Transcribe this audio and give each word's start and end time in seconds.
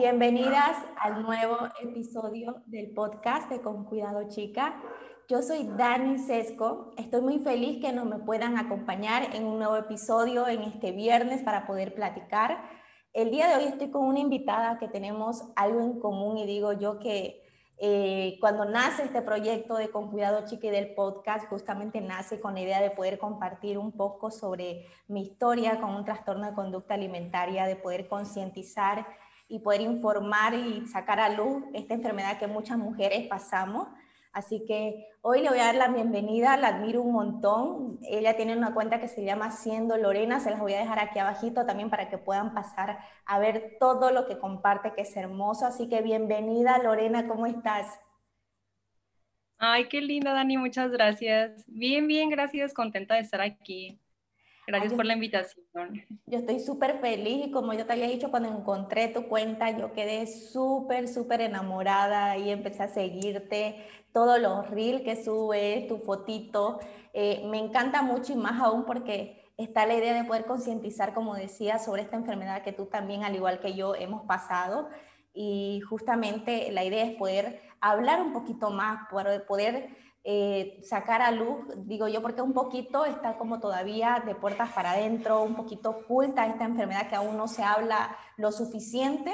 Bienvenidas 0.00 0.78
al 0.98 1.22
nuevo 1.22 1.58
episodio 1.82 2.62
del 2.64 2.94
podcast 2.94 3.50
de 3.50 3.60
Con 3.60 3.84
Cuidado 3.84 4.26
Chica. 4.28 4.80
Yo 5.28 5.42
soy 5.42 5.68
Dani 5.76 6.18
Sesco. 6.18 6.94
Estoy 6.96 7.20
muy 7.20 7.38
feliz 7.40 7.82
que 7.82 7.92
nos 7.92 8.06
me 8.06 8.18
puedan 8.18 8.56
acompañar 8.56 9.36
en 9.36 9.44
un 9.44 9.58
nuevo 9.58 9.76
episodio 9.76 10.48
en 10.48 10.62
este 10.62 10.92
viernes 10.92 11.42
para 11.42 11.66
poder 11.66 11.94
platicar. 11.94 12.64
El 13.12 13.30
día 13.30 13.46
de 13.48 13.56
hoy 13.56 13.64
estoy 13.68 13.90
con 13.90 14.06
una 14.06 14.20
invitada 14.20 14.78
que 14.78 14.88
tenemos 14.88 15.44
algo 15.54 15.82
en 15.82 16.00
común 16.00 16.38
y 16.38 16.46
digo 16.46 16.72
yo 16.72 16.98
que 16.98 17.42
eh, 17.76 18.38
cuando 18.40 18.64
nace 18.64 19.02
este 19.02 19.20
proyecto 19.20 19.74
de 19.76 19.90
Con 19.90 20.10
Cuidado 20.10 20.46
Chica 20.46 20.68
y 20.68 20.70
del 20.70 20.94
podcast, 20.94 21.46
justamente 21.50 22.00
nace 22.00 22.40
con 22.40 22.54
la 22.54 22.60
idea 22.60 22.80
de 22.80 22.90
poder 22.90 23.18
compartir 23.18 23.76
un 23.76 23.92
poco 23.92 24.30
sobre 24.30 24.86
mi 25.08 25.20
historia 25.20 25.78
con 25.78 25.94
un 25.94 26.06
trastorno 26.06 26.46
de 26.46 26.54
conducta 26.54 26.94
alimentaria, 26.94 27.66
de 27.66 27.76
poder 27.76 28.08
concientizar 28.08 29.06
y 29.50 29.58
poder 29.58 29.82
informar 29.82 30.54
y 30.54 30.86
sacar 30.86 31.20
a 31.20 31.28
luz 31.28 31.64
esta 31.74 31.94
enfermedad 31.94 32.38
que 32.38 32.46
muchas 32.46 32.78
mujeres 32.78 33.26
pasamos. 33.28 33.88
Así 34.32 34.64
que 34.64 35.08
hoy 35.22 35.42
le 35.42 35.48
voy 35.48 35.58
a 35.58 35.66
dar 35.66 35.74
la 35.74 35.88
bienvenida, 35.88 36.56
la 36.56 36.68
admiro 36.68 37.02
un 37.02 37.12
montón. 37.12 37.98
Ella 38.08 38.36
tiene 38.36 38.56
una 38.56 38.72
cuenta 38.72 39.00
que 39.00 39.08
se 39.08 39.24
llama 39.24 39.50
Siendo 39.50 39.96
Lorena, 39.96 40.38
se 40.38 40.50
las 40.50 40.60
voy 40.60 40.74
a 40.74 40.78
dejar 40.78 41.00
aquí 41.00 41.18
abajito 41.18 41.66
también 41.66 41.90
para 41.90 42.08
que 42.08 42.16
puedan 42.16 42.54
pasar 42.54 43.00
a 43.26 43.38
ver 43.40 43.76
todo 43.80 44.12
lo 44.12 44.28
que 44.28 44.38
comparte, 44.38 44.92
que 44.94 45.02
es 45.02 45.16
hermoso. 45.16 45.66
Así 45.66 45.88
que 45.88 46.00
bienvenida 46.00 46.78
Lorena, 46.78 47.26
¿cómo 47.26 47.46
estás? 47.46 47.86
Ay, 49.58 49.88
qué 49.88 50.00
linda 50.00 50.32
Dani, 50.32 50.56
muchas 50.56 50.92
gracias. 50.92 51.64
Bien, 51.66 52.06
bien, 52.06 52.30
gracias, 52.30 52.72
contenta 52.72 53.16
de 53.16 53.20
estar 53.22 53.40
aquí. 53.40 53.99
Gracias 54.70 54.94
por 54.94 55.04
la 55.04 55.14
invitación. 55.14 55.64
Yo 56.26 56.38
estoy 56.38 56.60
súper 56.60 57.00
feliz 57.00 57.46
y 57.46 57.50
como 57.50 57.72
yo 57.74 57.86
te 57.86 57.92
había 57.92 58.06
dicho 58.06 58.30
cuando 58.30 58.48
encontré 58.48 59.08
tu 59.08 59.26
cuenta, 59.26 59.70
yo 59.76 59.92
quedé 59.92 60.26
súper, 60.26 61.08
súper 61.08 61.40
enamorada 61.40 62.36
y 62.36 62.50
empecé 62.50 62.84
a 62.84 62.88
seguirte, 62.88 63.84
todo 64.12 64.38
lo 64.38 64.62
reel 64.62 65.02
que 65.02 65.22
sube, 65.22 65.86
tu 65.88 65.98
fotito. 65.98 66.78
Eh, 67.12 67.42
me 67.48 67.58
encanta 67.58 68.02
mucho 68.02 68.32
y 68.32 68.36
más 68.36 68.60
aún 68.60 68.84
porque 68.84 69.50
está 69.56 69.86
la 69.86 69.94
idea 69.94 70.14
de 70.14 70.24
poder 70.24 70.46
concientizar, 70.46 71.12
como 71.14 71.34
decía, 71.34 71.78
sobre 71.78 72.02
esta 72.02 72.16
enfermedad 72.16 72.62
que 72.62 72.72
tú 72.72 72.86
también, 72.86 73.24
al 73.24 73.34
igual 73.34 73.60
que 73.60 73.74
yo, 73.74 73.94
hemos 73.94 74.24
pasado. 74.24 74.88
Y 75.34 75.80
justamente 75.88 76.72
la 76.72 76.84
idea 76.84 77.04
es 77.04 77.16
poder 77.16 77.60
hablar 77.80 78.22
un 78.22 78.32
poquito 78.32 78.70
más, 78.70 79.08
poder 79.10 79.96
eh, 80.22 80.80
sacar 80.82 81.22
a 81.22 81.30
luz, 81.30 81.64
digo 81.86 82.06
yo, 82.06 82.20
porque 82.20 82.42
un 82.42 82.52
poquito 82.52 83.06
está 83.06 83.38
como 83.38 83.58
todavía 83.58 84.22
de 84.26 84.34
puertas 84.34 84.70
para 84.72 84.92
adentro, 84.92 85.42
un 85.42 85.54
poquito 85.54 85.90
oculta 85.90 86.46
esta 86.46 86.64
enfermedad 86.64 87.08
que 87.08 87.16
aún 87.16 87.36
no 87.38 87.48
se 87.48 87.62
habla 87.62 88.16
lo 88.36 88.52
suficiente, 88.52 89.32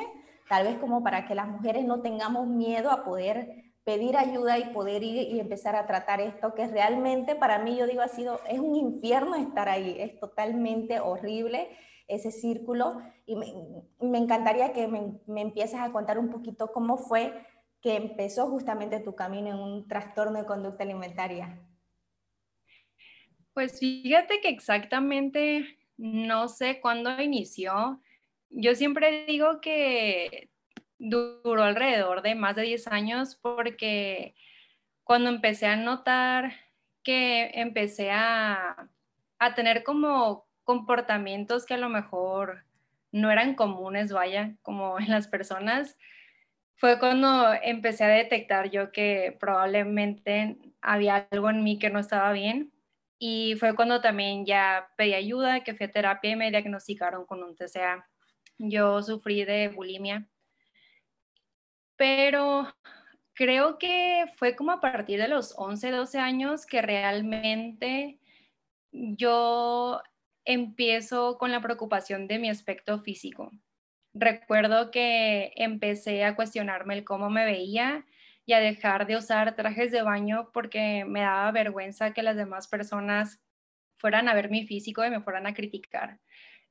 tal 0.48 0.64
vez 0.64 0.78
como 0.78 1.02
para 1.02 1.26
que 1.26 1.34
las 1.34 1.48
mujeres 1.48 1.84
no 1.84 2.02
tengamos 2.02 2.46
miedo 2.46 2.92
a 2.92 3.04
poder 3.04 3.66
pedir 3.82 4.16
ayuda 4.16 4.58
y 4.58 4.72
poder 4.72 5.02
ir 5.02 5.28
y 5.28 5.40
empezar 5.40 5.74
a 5.74 5.86
tratar 5.86 6.20
esto, 6.20 6.54
que 6.54 6.66
realmente 6.66 7.34
para 7.34 7.58
mí, 7.58 7.76
yo 7.76 7.86
digo, 7.86 8.02
ha 8.02 8.08
sido, 8.08 8.40
es 8.48 8.60
un 8.60 8.76
infierno 8.76 9.34
estar 9.36 9.68
ahí, 9.68 9.96
es 9.98 10.18
totalmente 10.20 11.00
horrible 11.00 11.68
ese 12.08 12.30
círculo 12.30 13.00
y 13.26 13.34
me, 13.34 13.46
me 14.00 14.18
encantaría 14.18 14.72
que 14.72 14.86
me, 14.86 15.20
me 15.26 15.40
empieces 15.40 15.80
a 15.80 15.90
contar 15.90 16.18
un 16.18 16.30
poquito 16.30 16.70
cómo 16.72 16.96
fue 16.96 17.32
que 17.86 17.94
empezó 17.94 18.48
justamente 18.48 18.98
tu 18.98 19.14
camino 19.14 19.46
en 19.46 19.60
un 19.60 19.86
trastorno 19.86 20.40
de 20.40 20.44
conducta 20.44 20.82
alimentaria? 20.82 21.56
Pues 23.54 23.78
fíjate 23.78 24.40
que 24.40 24.48
exactamente 24.48 25.78
no 25.96 26.48
sé 26.48 26.80
cuándo 26.80 27.22
inició. 27.22 28.02
Yo 28.50 28.74
siempre 28.74 29.24
digo 29.26 29.60
que 29.60 30.50
duró 30.98 31.62
alrededor 31.62 32.22
de 32.22 32.34
más 32.34 32.56
de 32.56 32.62
10 32.62 32.88
años 32.88 33.36
porque 33.40 34.34
cuando 35.04 35.30
empecé 35.30 35.66
a 35.66 35.76
notar 35.76 36.54
que 37.04 37.52
empecé 37.54 38.10
a, 38.10 38.90
a 39.38 39.54
tener 39.54 39.84
como 39.84 40.48
comportamientos 40.64 41.66
que 41.66 41.74
a 41.74 41.78
lo 41.78 41.88
mejor 41.88 42.64
no 43.12 43.30
eran 43.30 43.54
comunes, 43.54 44.10
vaya, 44.10 44.56
como 44.62 44.98
en 44.98 45.08
las 45.08 45.28
personas, 45.28 45.96
fue 46.76 46.98
cuando 46.98 47.52
empecé 47.62 48.04
a 48.04 48.08
detectar 48.08 48.70
yo 48.70 48.92
que 48.92 49.36
probablemente 49.40 50.58
había 50.82 51.26
algo 51.30 51.50
en 51.50 51.64
mí 51.64 51.78
que 51.78 51.90
no 51.90 51.98
estaba 51.98 52.32
bien. 52.32 52.72
Y 53.18 53.54
fue 53.58 53.74
cuando 53.74 54.02
también 54.02 54.44
ya 54.44 54.88
pedí 54.96 55.14
ayuda, 55.14 55.64
que 55.64 55.74
fui 55.74 55.86
a 55.86 55.90
terapia 55.90 56.32
y 56.32 56.36
me 56.36 56.50
diagnosticaron 56.50 57.24
con 57.24 57.42
un 57.42 57.56
TCA. 57.56 58.06
Yo 58.58 59.02
sufrí 59.02 59.44
de 59.44 59.68
bulimia. 59.68 60.28
Pero 61.96 62.68
creo 63.32 63.78
que 63.78 64.26
fue 64.36 64.54
como 64.54 64.72
a 64.72 64.80
partir 64.80 65.18
de 65.18 65.28
los 65.28 65.54
11, 65.56 65.90
12 65.90 66.18
años 66.18 66.66
que 66.66 66.82
realmente 66.82 68.18
yo 68.92 70.02
empiezo 70.44 71.38
con 71.38 71.52
la 71.52 71.62
preocupación 71.62 72.28
de 72.28 72.38
mi 72.38 72.50
aspecto 72.50 73.00
físico 73.00 73.50
recuerdo 74.18 74.90
que 74.90 75.52
empecé 75.56 76.24
a 76.24 76.34
cuestionarme 76.36 76.94
el 76.94 77.04
cómo 77.04 77.30
me 77.30 77.44
veía 77.44 78.04
y 78.44 78.52
a 78.52 78.60
dejar 78.60 79.06
de 79.06 79.16
usar 79.16 79.56
trajes 79.56 79.90
de 79.90 80.02
baño 80.02 80.50
porque 80.52 81.04
me 81.04 81.20
daba 81.20 81.50
vergüenza 81.52 82.12
que 82.12 82.22
las 82.22 82.36
demás 82.36 82.68
personas 82.68 83.40
fueran 83.98 84.28
a 84.28 84.34
ver 84.34 84.50
mi 84.50 84.66
físico 84.66 85.04
y 85.04 85.10
me 85.10 85.20
fueran 85.20 85.46
a 85.46 85.54
criticar. 85.54 86.20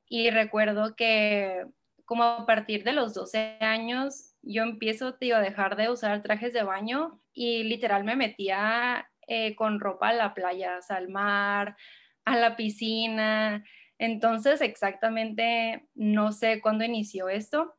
Y 0.08 0.30
recuerdo 0.30 0.96
que 0.96 1.66
como 2.06 2.24
a 2.24 2.46
partir 2.46 2.84
de 2.84 2.94
los 2.94 3.14
12 3.14 3.58
años 3.60 4.36
yo 4.42 4.64
empiezo 4.64 5.18
a 5.20 5.40
dejar 5.40 5.76
de 5.76 5.90
usar 5.90 6.22
trajes 6.22 6.54
de 6.54 6.64
baño 6.64 7.20
y 7.34 7.64
literal 7.64 8.04
me 8.04 8.16
metía 8.16 9.10
eh, 9.28 9.56
con 9.56 9.80
ropa 9.80 10.10
a 10.10 10.14
la 10.14 10.34
playa, 10.34 10.80
al 10.90 11.10
mar, 11.10 11.76
a 12.24 12.38
la 12.38 12.56
piscina 12.56 13.64
entonces, 13.98 14.62
exactamente 14.62 15.88
no 15.94 16.32
sé 16.32 16.62
cuándo 16.62 16.84
inició 16.84 17.30
esto, 17.30 17.76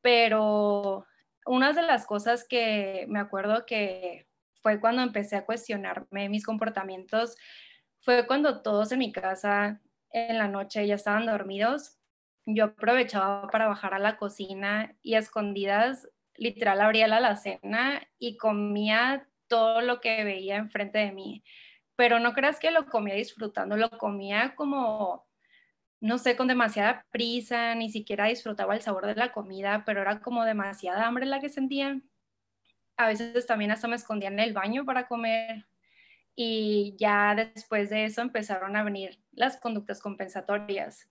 pero 0.00 1.06
una 1.46 1.72
de 1.72 1.82
las 1.82 2.06
cosas 2.06 2.46
que 2.48 3.06
me 3.08 3.20
acuerdo 3.20 3.66
que 3.66 4.26
fue 4.62 4.80
cuando 4.80 5.02
empecé 5.02 5.36
a 5.36 5.44
cuestionarme 5.44 6.28
mis 6.28 6.44
comportamientos, 6.44 7.36
fue 8.00 8.26
cuando 8.26 8.62
todos 8.62 8.92
en 8.92 9.00
mi 9.00 9.12
casa 9.12 9.80
en 10.10 10.38
la 10.38 10.48
noche 10.48 10.86
ya 10.86 10.94
estaban 10.94 11.26
dormidos. 11.26 11.98
Yo 12.46 12.64
aprovechaba 12.64 13.48
para 13.48 13.68
bajar 13.68 13.94
a 13.94 13.98
la 13.98 14.16
cocina 14.16 14.96
y 15.02 15.14
a 15.14 15.18
escondidas, 15.18 16.08
literal, 16.36 16.80
abría 16.80 17.08
la 17.08 17.18
alacena 17.18 18.08
y 18.18 18.36
comía 18.38 19.28
todo 19.48 19.80
lo 19.82 20.00
que 20.00 20.24
veía 20.24 20.56
enfrente 20.56 20.98
de 20.98 21.12
mí. 21.12 21.44
Pero 21.96 22.20
no 22.20 22.32
creas 22.32 22.58
que 22.58 22.70
lo 22.70 22.86
comía 22.86 23.14
disfrutando, 23.14 23.76
lo 23.76 23.90
comía 23.90 24.54
como 24.54 25.27
no 26.00 26.18
sé, 26.18 26.36
con 26.36 26.48
demasiada 26.48 27.06
prisa, 27.10 27.74
ni 27.74 27.90
siquiera 27.90 28.26
disfrutaba 28.26 28.74
el 28.74 28.82
sabor 28.82 29.06
de 29.06 29.16
la 29.16 29.32
comida, 29.32 29.84
pero 29.84 30.02
era 30.02 30.20
como 30.20 30.44
demasiada 30.44 31.06
hambre 31.06 31.26
la 31.26 31.40
que 31.40 31.48
sentía. 31.48 32.00
A 32.96 33.08
veces 33.08 33.46
también 33.46 33.70
hasta 33.70 33.88
me 33.88 33.96
escondía 33.96 34.28
en 34.28 34.40
el 34.40 34.52
baño 34.52 34.84
para 34.84 35.06
comer 35.08 35.66
y 36.36 36.96
ya 36.98 37.34
después 37.34 37.90
de 37.90 38.04
eso 38.04 38.22
empezaron 38.22 38.76
a 38.76 38.84
venir 38.84 39.20
las 39.32 39.56
conductas 39.58 40.00
compensatorias. 40.00 41.10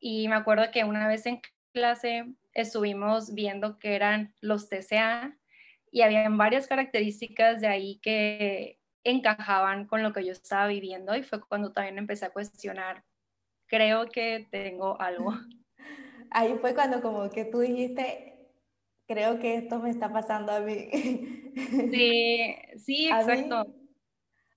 Y 0.00 0.28
me 0.28 0.36
acuerdo 0.36 0.70
que 0.70 0.84
una 0.84 1.08
vez 1.08 1.26
en 1.26 1.40
clase 1.72 2.34
estuvimos 2.52 3.34
viendo 3.34 3.78
que 3.78 3.94
eran 3.96 4.34
los 4.40 4.68
TCA 4.68 5.38
y 5.90 6.02
habían 6.02 6.36
varias 6.38 6.66
características 6.66 7.60
de 7.60 7.68
ahí 7.68 8.00
que 8.02 8.78
encajaban 9.04 9.86
con 9.86 10.02
lo 10.02 10.12
que 10.12 10.24
yo 10.24 10.32
estaba 10.32 10.66
viviendo 10.66 11.16
y 11.16 11.22
fue 11.22 11.40
cuando 11.40 11.72
también 11.72 11.98
empecé 11.98 12.26
a 12.26 12.30
cuestionar 12.32 13.04
creo 13.70 14.06
que 14.10 14.48
tengo 14.50 15.00
algo. 15.00 15.32
Ahí 16.30 16.58
fue 16.60 16.74
cuando 16.74 17.00
como 17.00 17.30
que 17.30 17.44
tú 17.44 17.60
dijiste, 17.60 18.36
creo 19.06 19.38
que 19.38 19.56
esto 19.56 19.78
me 19.78 19.90
está 19.90 20.12
pasando 20.12 20.52
a 20.52 20.60
mí. 20.60 20.88
Sí, 21.90 22.54
sí, 22.78 23.08
exacto. 23.08 23.66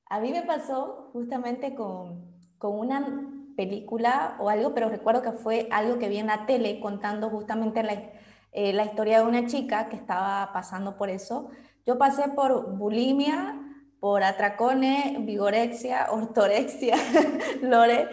A 0.06 0.20
mí, 0.20 0.32
me 0.32 0.44
pasó 0.44 1.10
justamente 1.12 1.74
con, 1.74 2.38
con 2.60 2.78
una 2.78 3.34
película 3.58 4.38
o 4.40 4.50
algo, 4.50 4.76
pero 4.76 4.90
recuerdo 4.90 5.24
que 5.24 5.32
fue 5.32 5.68
algo 5.72 5.98
que 5.98 6.08
vi 6.08 6.18
en 6.18 6.28
la 6.28 6.46
tele 6.46 6.80
contando 6.80 7.32
justamente 7.32 7.82
la, 7.82 7.94
eh, 8.52 8.74
la 8.74 8.86
historia 8.86 9.20
de 9.20 9.26
una 9.26 9.48
chica 9.48 9.90
que 9.90 9.96
estaba 9.96 10.54
pasando 10.54 10.96
por 10.96 11.10
eso. 11.10 11.50
Yo 11.86 11.98
pasé 11.98 12.30
por 12.30 12.78
bulimia, 12.78 13.63
por 14.04 14.22
atracones, 14.22 15.26
vigorexia, 15.26 16.08
ortorexia, 16.12 16.98
lore. 17.62 18.10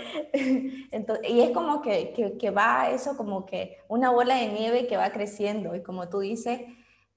y 1.29 1.41
es 1.41 1.51
como 1.51 1.83
que, 1.83 2.13
que, 2.13 2.39
que, 2.39 2.51
va 2.53 2.91
eso 2.91 3.17
como 3.17 3.45
que 3.45 3.79
una 3.89 4.11
bola 4.11 4.37
de 4.37 4.53
nieve 4.53 4.87
que 4.87 4.97
va 4.97 5.11
creciendo. 5.11 5.75
Y 5.75 5.83
como 5.83 6.09
tú 6.09 6.21
dices, 6.21 6.61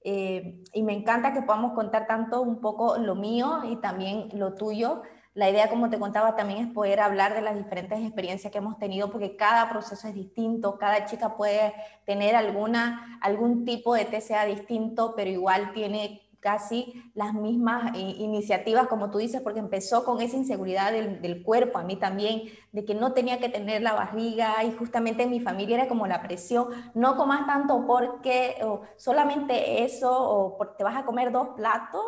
eh, 0.00 0.60
y 0.72 0.82
me 0.82 0.92
encanta 0.92 1.32
que 1.32 1.42
podamos 1.42 1.74
contar 1.74 2.08
tanto 2.08 2.42
un 2.42 2.60
poco 2.60 2.98
lo 2.98 3.14
mío 3.14 3.60
y 3.62 3.76
también 3.76 4.30
lo 4.32 4.54
tuyo. 4.54 5.02
La 5.34 5.48
idea, 5.48 5.70
como 5.70 5.88
te 5.88 6.00
contaba, 6.00 6.34
también 6.34 6.66
es 6.66 6.72
poder 6.72 6.98
hablar 6.98 7.32
de 7.34 7.42
las 7.42 7.56
diferentes 7.56 8.00
experiencias 8.00 8.50
que 8.50 8.58
hemos 8.58 8.80
tenido, 8.80 9.08
porque 9.12 9.36
cada 9.36 9.70
proceso 9.70 10.08
es 10.08 10.14
distinto, 10.14 10.78
cada 10.78 11.04
chica 11.04 11.36
puede 11.36 11.72
tener 12.06 12.34
alguna, 12.34 13.20
algún 13.22 13.64
tipo 13.64 13.94
de 13.94 14.04
TCA 14.04 14.46
distinto, 14.46 15.14
pero 15.14 15.30
igual 15.30 15.72
tiene 15.72 16.23
casi 16.44 17.10
las 17.14 17.32
mismas 17.32 17.96
eh, 17.96 18.16
iniciativas, 18.18 18.86
como 18.86 19.10
tú 19.10 19.16
dices, 19.16 19.40
porque 19.40 19.60
empezó 19.60 20.04
con 20.04 20.20
esa 20.20 20.36
inseguridad 20.36 20.92
del, 20.92 21.42
cuerpo, 21.42 21.78
a 21.78 21.84
mí 21.84 21.96
también, 21.96 22.42
de 22.70 22.84
que 22.84 22.94
no 22.94 23.14
tenía 23.14 23.38
que 23.38 23.48
tener 23.48 23.80
la 23.80 23.94
barriga 23.94 24.62
y 24.62 24.72
justamente 24.72 25.22
en 25.22 25.30
mi 25.30 25.40
familia 25.40 25.76
era 25.76 25.88
como 25.88 26.06
la 26.06 26.22
presión, 26.22 26.68
no 26.92 27.16
comas 27.16 27.46
tanto 27.46 27.86
porque 27.86 28.56
o 28.62 28.82
solamente 28.98 29.84
eso, 29.84 30.12
o 30.12 30.58
te 30.76 30.84
vas 30.84 30.98
a 30.98 31.06
comer 31.06 31.32
dos 31.32 31.48
platos, 31.56 32.04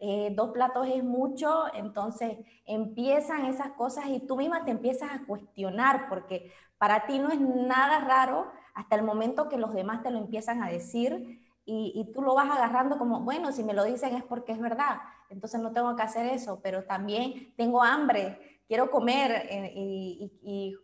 eh, 0.00 0.34
dos 0.36 0.50
platos 0.50 0.86
es 0.86 1.02
mucho, 1.02 1.64
entonces 1.72 2.36
empiezan 2.66 3.46
esas 3.46 3.70
cosas 3.70 4.04
y 4.08 4.20
tú 4.20 4.36
misma 4.36 4.66
te 4.66 4.70
empiezas 4.70 5.12
a 5.12 5.24
cuestionar, 5.26 6.10
porque 6.10 6.52
para 6.76 7.06
ti 7.06 7.18
no 7.18 7.30
es 7.30 7.40
nada 7.40 8.00
raro 8.00 8.52
hasta 8.74 8.96
el 8.96 9.02
momento 9.02 9.48
que 9.48 9.56
los 9.56 9.72
demás 9.72 10.02
te 10.02 10.10
lo 10.10 10.18
empiezan 10.18 10.62
a 10.62 10.68
decir 10.68 11.47
y, 11.70 12.12
tú 12.14 12.22
lo 12.22 12.34
vas 12.34 12.50
agarrando 12.50 12.96
como, 12.96 13.20
bueno, 13.20 13.52
si 13.52 13.62
me 13.62 13.74
lo 13.74 13.84
dicen 13.84 14.16
es 14.16 14.24
porque 14.24 14.52
es 14.52 14.58
verdad, 14.58 15.00
entonces 15.28 15.60
no 15.60 15.72
tengo 15.72 15.94
que 15.96 16.02
hacer 16.02 16.24
eso, 16.26 16.60
pero 16.62 16.84
también 16.84 17.52
tengo 17.56 17.82
hambre, 17.82 18.62
quiero 18.66 18.90
comer 18.90 19.46
eh, 19.50 19.72
y, 19.74 20.32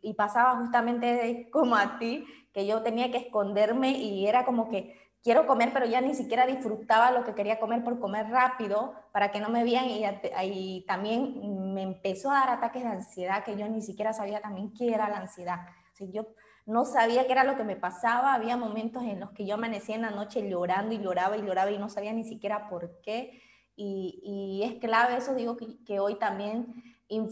y, 0.03 0.15
pasaba 0.15 0.59
justamente 0.59 1.49
como 1.53 1.75
a 1.75 1.99
ti, 1.99 2.27
que 2.53 2.67
yo 2.67 2.83
tenía 2.83 3.11
que 3.11 3.17
esconderme 3.17 3.93
y 3.93 4.27
era 4.27 4.45
como 4.45 4.69
que 4.69 4.95
quiero 5.23 5.47
comer, 5.47 5.71
pero 5.73 5.87
ya 5.87 6.03
ni 6.03 6.15
siquiera 6.15 6.47
disfrutaba 6.47 7.11
lo 7.11 7.25
que 7.25 7.35
quería 7.35 7.59
comer 7.59 7.83
por 7.83 7.99
comer 7.99 8.29
rápido 8.29 8.93
para 9.11 9.31
que 9.31 9.41
no 9.41 9.49
me 9.49 9.65
vean 9.65 9.87
y, 9.87 10.05
y 10.43 10.85
también 10.87 11.73
me 11.73 11.83
empezó 11.83 12.31
a 12.31 12.41
dar 12.41 12.51
ataques 12.51 12.83
de 12.83 12.91
ansiedad 12.91 13.43
que 13.43 13.57
yo 13.57 13.67
ni 13.69 13.81
siquiera 13.81 14.13
sabía 14.13 14.43
también 14.43 14.75
qué 14.75 14.93
era 14.93 15.09
la 15.09 15.17
ansiedad. 15.17 15.61
O 16.01 16.05
yo 16.07 16.27
no 16.67 16.85
sabía 16.85 17.27
qué 17.27 17.33
era 17.33 17.45
lo 17.45 17.57
que 17.57 17.65
me 17.65 17.77
pasaba, 17.77 18.35
había 18.35 18.57
momentos 18.57 19.03
en 19.03 19.21
los 19.21 19.31
que 19.33 19.47
yo 19.47 19.55
amanecía 19.55 19.97
en 19.97 20.03
la 20.03 20.11
noche 20.11 20.49
llorando 20.49 20.95
y 20.95 20.99
lloraba 20.99 21.37
y 21.37 21.43
lloraba 21.43 21.71
y 21.71 21.79
no 21.79 21.89
sabía 21.89 22.13
ni 22.13 22.25
siquiera 22.25 22.69
por 22.69 23.01
qué. 23.03 23.43
Y, 23.77 24.63
es 24.65 24.81
clave 24.81 25.17
eso, 25.17 25.35
digo 25.35 25.57
que, 25.57 25.99
hoy 26.01 26.15
también 26.17 26.73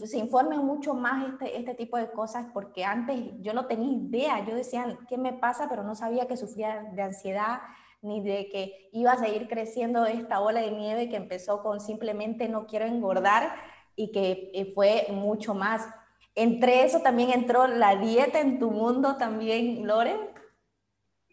se 0.05 0.17
informen 0.17 0.59
mucho 0.59 0.93
más 0.93 1.29
este, 1.29 1.57
este 1.57 1.73
tipo 1.73 1.97
de 1.97 2.11
cosas, 2.11 2.47
porque 2.53 2.83
antes 2.85 3.17
yo 3.39 3.53
no 3.53 3.65
tenía 3.65 3.97
idea, 3.97 4.45
yo 4.45 4.55
decía, 4.55 4.97
¿qué 5.07 5.17
me 5.17 5.33
pasa? 5.33 5.67
Pero 5.69 5.83
no 5.83 5.95
sabía 5.95 6.27
que 6.27 6.37
sufría 6.37 6.83
de 6.93 7.01
ansiedad, 7.01 7.61
ni 8.01 8.21
de 8.21 8.49
que 8.49 8.89
iba 8.91 9.13
a 9.13 9.17
seguir 9.17 9.47
creciendo 9.47 10.05
esta 10.05 10.41
ola 10.41 10.59
de 10.59 10.71
nieve 10.71 11.09
que 11.09 11.15
empezó 11.15 11.63
con 11.63 11.79
simplemente 11.79 12.49
no 12.49 12.67
quiero 12.67 12.85
engordar 12.85 13.55
y 13.95 14.11
que 14.11 14.51
eh, 14.53 14.73
fue 14.75 15.07
mucho 15.09 15.53
más. 15.53 15.87
Entre 16.35 16.83
eso 16.83 17.01
también 17.01 17.31
entró 17.31 17.67
la 17.67 17.95
dieta 17.95 18.39
en 18.39 18.59
tu 18.59 18.71
mundo 18.71 19.17
también, 19.17 19.85
Lore. 19.85 20.15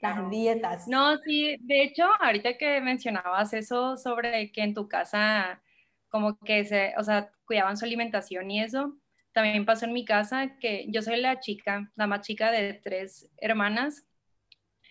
Las 0.00 0.30
dietas. 0.30 0.88
No, 0.88 1.16
sí, 1.18 1.56
de 1.60 1.82
hecho, 1.82 2.04
ahorita 2.20 2.56
que 2.56 2.80
mencionabas 2.80 3.52
eso 3.52 3.96
sobre 3.96 4.50
que 4.50 4.62
en 4.62 4.74
tu 4.74 4.88
casa 4.88 5.62
como 6.08 6.38
que 6.38 6.64
se, 6.64 6.94
o 6.98 7.04
sea, 7.04 7.30
cuidaban 7.44 7.76
su 7.76 7.84
alimentación 7.84 8.50
y 8.50 8.62
eso, 8.62 8.96
también 9.32 9.64
pasó 9.64 9.86
en 9.86 9.92
mi 9.92 10.04
casa 10.04 10.56
que 10.58 10.86
yo 10.88 11.02
soy 11.02 11.20
la 11.20 11.38
chica, 11.40 11.90
la 11.94 12.06
más 12.06 12.26
chica 12.26 12.50
de 12.50 12.74
tres 12.74 13.30
hermanas 13.38 14.06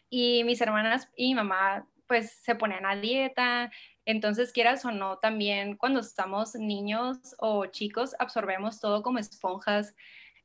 y 0.09 0.43
mis 0.45 0.61
hermanas 0.61 1.09
y 1.15 1.29
mi 1.29 1.35
mamá 1.35 1.87
pues 2.07 2.31
se 2.31 2.55
ponían 2.55 2.85
a 2.85 2.95
dieta, 2.95 3.71
entonces, 4.05 4.51
quieras 4.51 4.85
o 4.85 4.91
no, 4.91 5.19
también 5.19 5.77
cuando 5.77 5.99
estamos 5.99 6.55
niños 6.55 7.35
o 7.39 7.67
chicos, 7.67 8.15
absorbemos 8.19 8.79
todo 8.79 9.03
como 9.03 9.19
esponjas 9.19 9.95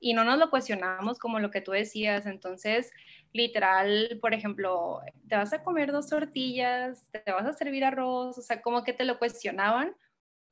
y 0.00 0.12
no 0.12 0.24
nos 0.24 0.38
lo 0.38 0.50
cuestionamos 0.50 1.18
como 1.18 1.40
lo 1.40 1.50
que 1.50 1.62
tú 1.62 1.72
decías. 1.72 2.26
Entonces, 2.26 2.92
literal, 3.32 4.18
por 4.20 4.34
ejemplo, 4.34 5.00
te 5.28 5.36
vas 5.36 5.52
a 5.54 5.62
comer 5.64 5.92
dos 5.92 6.08
tortillas, 6.08 7.10
te 7.10 7.32
vas 7.32 7.46
a 7.46 7.54
servir 7.54 7.84
arroz, 7.84 8.36
o 8.36 8.42
sea, 8.42 8.60
como 8.60 8.84
que 8.84 8.92
te 8.92 9.04
lo 9.04 9.18
cuestionaban. 9.18 9.96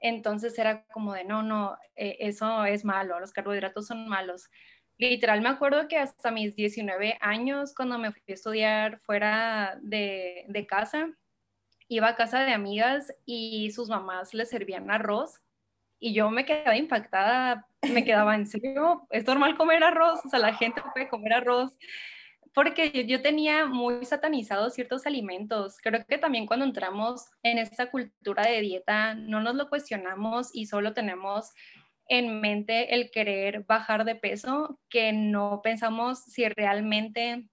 Entonces 0.01 0.59
era 0.59 0.85
como 0.87 1.13
de, 1.15 1.25
no, 1.25 1.43
no, 1.43 1.77
eh, 1.97 2.17
eso 2.21 2.65
es 2.65 2.85
malo, 2.85 3.21
los 3.21 3.33
carbohidratos 3.33 3.87
son 3.87 4.09
malos. 4.09 4.49
Literal, 4.99 5.41
me 5.43 5.49
acuerdo 5.51 5.87
que 5.89 5.99
hasta 5.99 6.31
mis 6.31 6.57
19 6.57 7.19
años, 7.21 7.75
cuando 7.75 7.99
me 7.99 8.13
fui 8.13 8.23
a 8.29 8.35
estudiar 8.35 9.01
fuera 9.01 9.79
de, 9.83 10.45
de 10.49 10.67
casa, 10.67 11.11
iba 11.89 12.09
a 12.09 12.17
casa 12.17 12.41
de 12.41 12.53
amigas 12.53 13.13
y 13.25 13.71
sus 13.73 13.89
mamás 13.89 14.35
les 14.35 14.51
servían 14.51 14.91
arroz 14.91 15.41
y 15.99 16.15
yo 16.15 16.31
me 16.31 16.45
quedaba 16.45 16.77
impactada, 16.77 17.69
me 17.83 18.05
quedaba 18.05 18.35
en 18.35 18.47
serio, 18.47 19.07
es 19.11 19.25
normal 19.27 19.57
comer 19.57 19.85
arroz, 19.85 20.21
o 20.25 20.29
sea, 20.29 20.41
la 20.41 20.55
gente 20.55 20.83
puede 20.93 21.09
comer 21.09 21.33
arroz, 21.35 21.79
porque 22.55 23.07
yo, 23.07 23.23
tenía 23.23 23.67
muy 23.67 24.05
satanizados 24.05 24.75
ciertos 24.75 25.07
alimentos. 25.07 25.79
Creo 25.83 26.05
que 26.05 26.19
también 26.19 26.47
cuando 26.47 26.67
entramos 26.67 27.25
en 27.43 27.59
esta 27.59 27.91
cultura 27.91 28.43
de 28.43 28.61
dieta, 28.61 29.15
no 29.15 29.41
nos 29.41 29.55
lo 29.55 29.71
cuestionamos 29.71 30.51
y 30.53 30.67
solo 30.67 30.93
tenemos 30.93 31.53
en 32.09 32.41
mente 32.41 32.95
el 32.95 33.11
querer 33.11 33.65
bajar 33.65 34.05
de 34.05 34.17
peso, 34.17 34.79
que 34.91 35.13
no 35.13 35.61
pensamos 35.63 36.25
si 36.25 36.47
realmente 36.49 37.49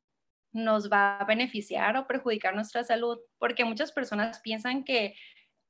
nos 0.52 0.92
va 0.92 1.20
a 1.20 1.26
beneficiar 1.26 1.96
o 1.98 2.08
perjudicar 2.08 2.56
nuestra 2.56 2.84
salud, 2.84 3.20
porque 3.38 3.66
muchas 3.66 3.92
personas 3.92 4.40
piensan 4.40 4.84
que 4.84 5.16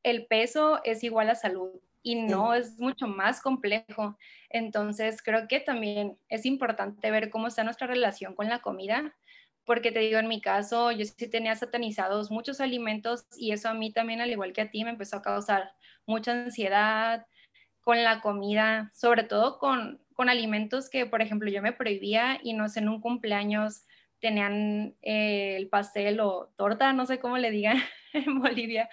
el 0.03 0.25
peso 0.27 0.79
es 0.83 1.03
igual 1.03 1.29
a 1.29 1.35
salud 1.35 1.81
y 2.01 2.15
no, 2.15 2.53
es 2.53 2.79
mucho 2.79 3.07
más 3.07 3.41
complejo. 3.41 4.17
Entonces, 4.49 5.21
creo 5.21 5.47
que 5.47 5.59
también 5.59 6.17
es 6.29 6.45
importante 6.45 7.11
ver 7.11 7.29
cómo 7.29 7.47
está 7.47 7.63
nuestra 7.63 7.87
relación 7.87 8.35
con 8.35 8.47
la 8.47 8.61
comida, 8.61 9.15
porque 9.65 9.91
te 9.91 9.99
digo, 9.99 10.17
en 10.17 10.27
mi 10.27 10.41
caso, 10.41 10.91
yo 10.91 11.05
sí 11.05 11.29
tenía 11.29 11.55
satanizados 11.55 12.31
muchos 12.31 12.59
alimentos 12.61 13.25
y 13.37 13.51
eso 13.51 13.69
a 13.69 13.73
mí 13.73 13.92
también, 13.92 14.21
al 14.21 14.31
igual 14.31 14.54
que 14.54 14.61
a 14.61 14.71
ti, 14.71 14.83
me 14.83 14.92
empezó 14.92 15.18
a 15.18 15.21
causar 15.21 15.71
mucha 16.06 16.31
ansiedad 16.31 17.27
con 17.81 18.04
la 18.04 18.21
comida, 18.21 18.92
sobre 18.95 19.23
todo 19.23 19.59
con, 19.59 20.01
con 20.13 20.30
alimentos 20.30 20.89
que, 20.89 21.06
por 21.06 21.21
ejemplo, 21.21 21.49
yo 21.51 21.61
me 21.61 21.73
prohibía 21.73 22.39
y 22.44 22.54
no 22.54 22.68
sé, 22.69 22.80
en 22.80 22.89
un 22.89 23.01
cumpleaños 23.01 23.83
tenían 24.19 24.95
eh, 25.02 25.56
el 25.57 25.69
pastel 25.69 26.19
o 26.19 26.52
torta, 26.56 26.94
no 26.94 27.06
sé 27.06 27.19
cómo 27.19 27.38
le 27.38 27.52
digan 27.52 27.78
en 28.14 28.40
Bolivia, 28.40 28.90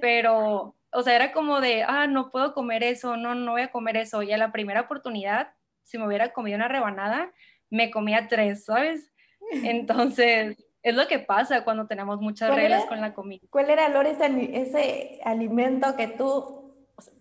pero, 0.00 0.76
o 0.92 1.02
sea, 1.02 1.16
era 1.16 1.32
como 1.32 1.60
de, 1.60 1.82
ah, 1.82 2.06
no 2.06 2.30
puedo 2.30 2.54
comer 2.54 2.82
eso, 2.82 3.16
no, 3.16 3.34
no 3.34 3.52
voy 3.52 3.62
a 3.62 3.70
comer 3.70 3.96
eso. 3.96 4.22
Y 4.22 4.32
a 4.32 4.38
la 4.38 4.52
primera 4.52 4.82
oportunidad, 4.82 5.52
si 5.82 5.98
me 5.98 6.06
hubiera 6.06 6.32
comido 6.32 6.56
una 6.56 6.68
rebanada, 6.68 7.32
me 7.68 7.90
comía 7.90 8.28
tres, 8.28 8.64
¿sabes? 8.64 9.12
Entonces, 9.50 10.56
es 10.82 10.94
lo 10.94 11.06
que 11.08 11.18
pasa 11.18 11.64
cuando 11.64 11.86
tenemos 11.86 12.20
muchas 12.20 12.54
reglas 12.54 12.86
con 12.86 13.00
la 13.00 13.14
comida. 13.14 13.46
¿Cuál 13.50 13.70
era, 13.70 13.88
Lore, 13.88 14.12
ese, 14.12 14.60
ese 14.60 15.20
alimento 15.24 15.94
que 15.96 16.06
tú 16.06 16.60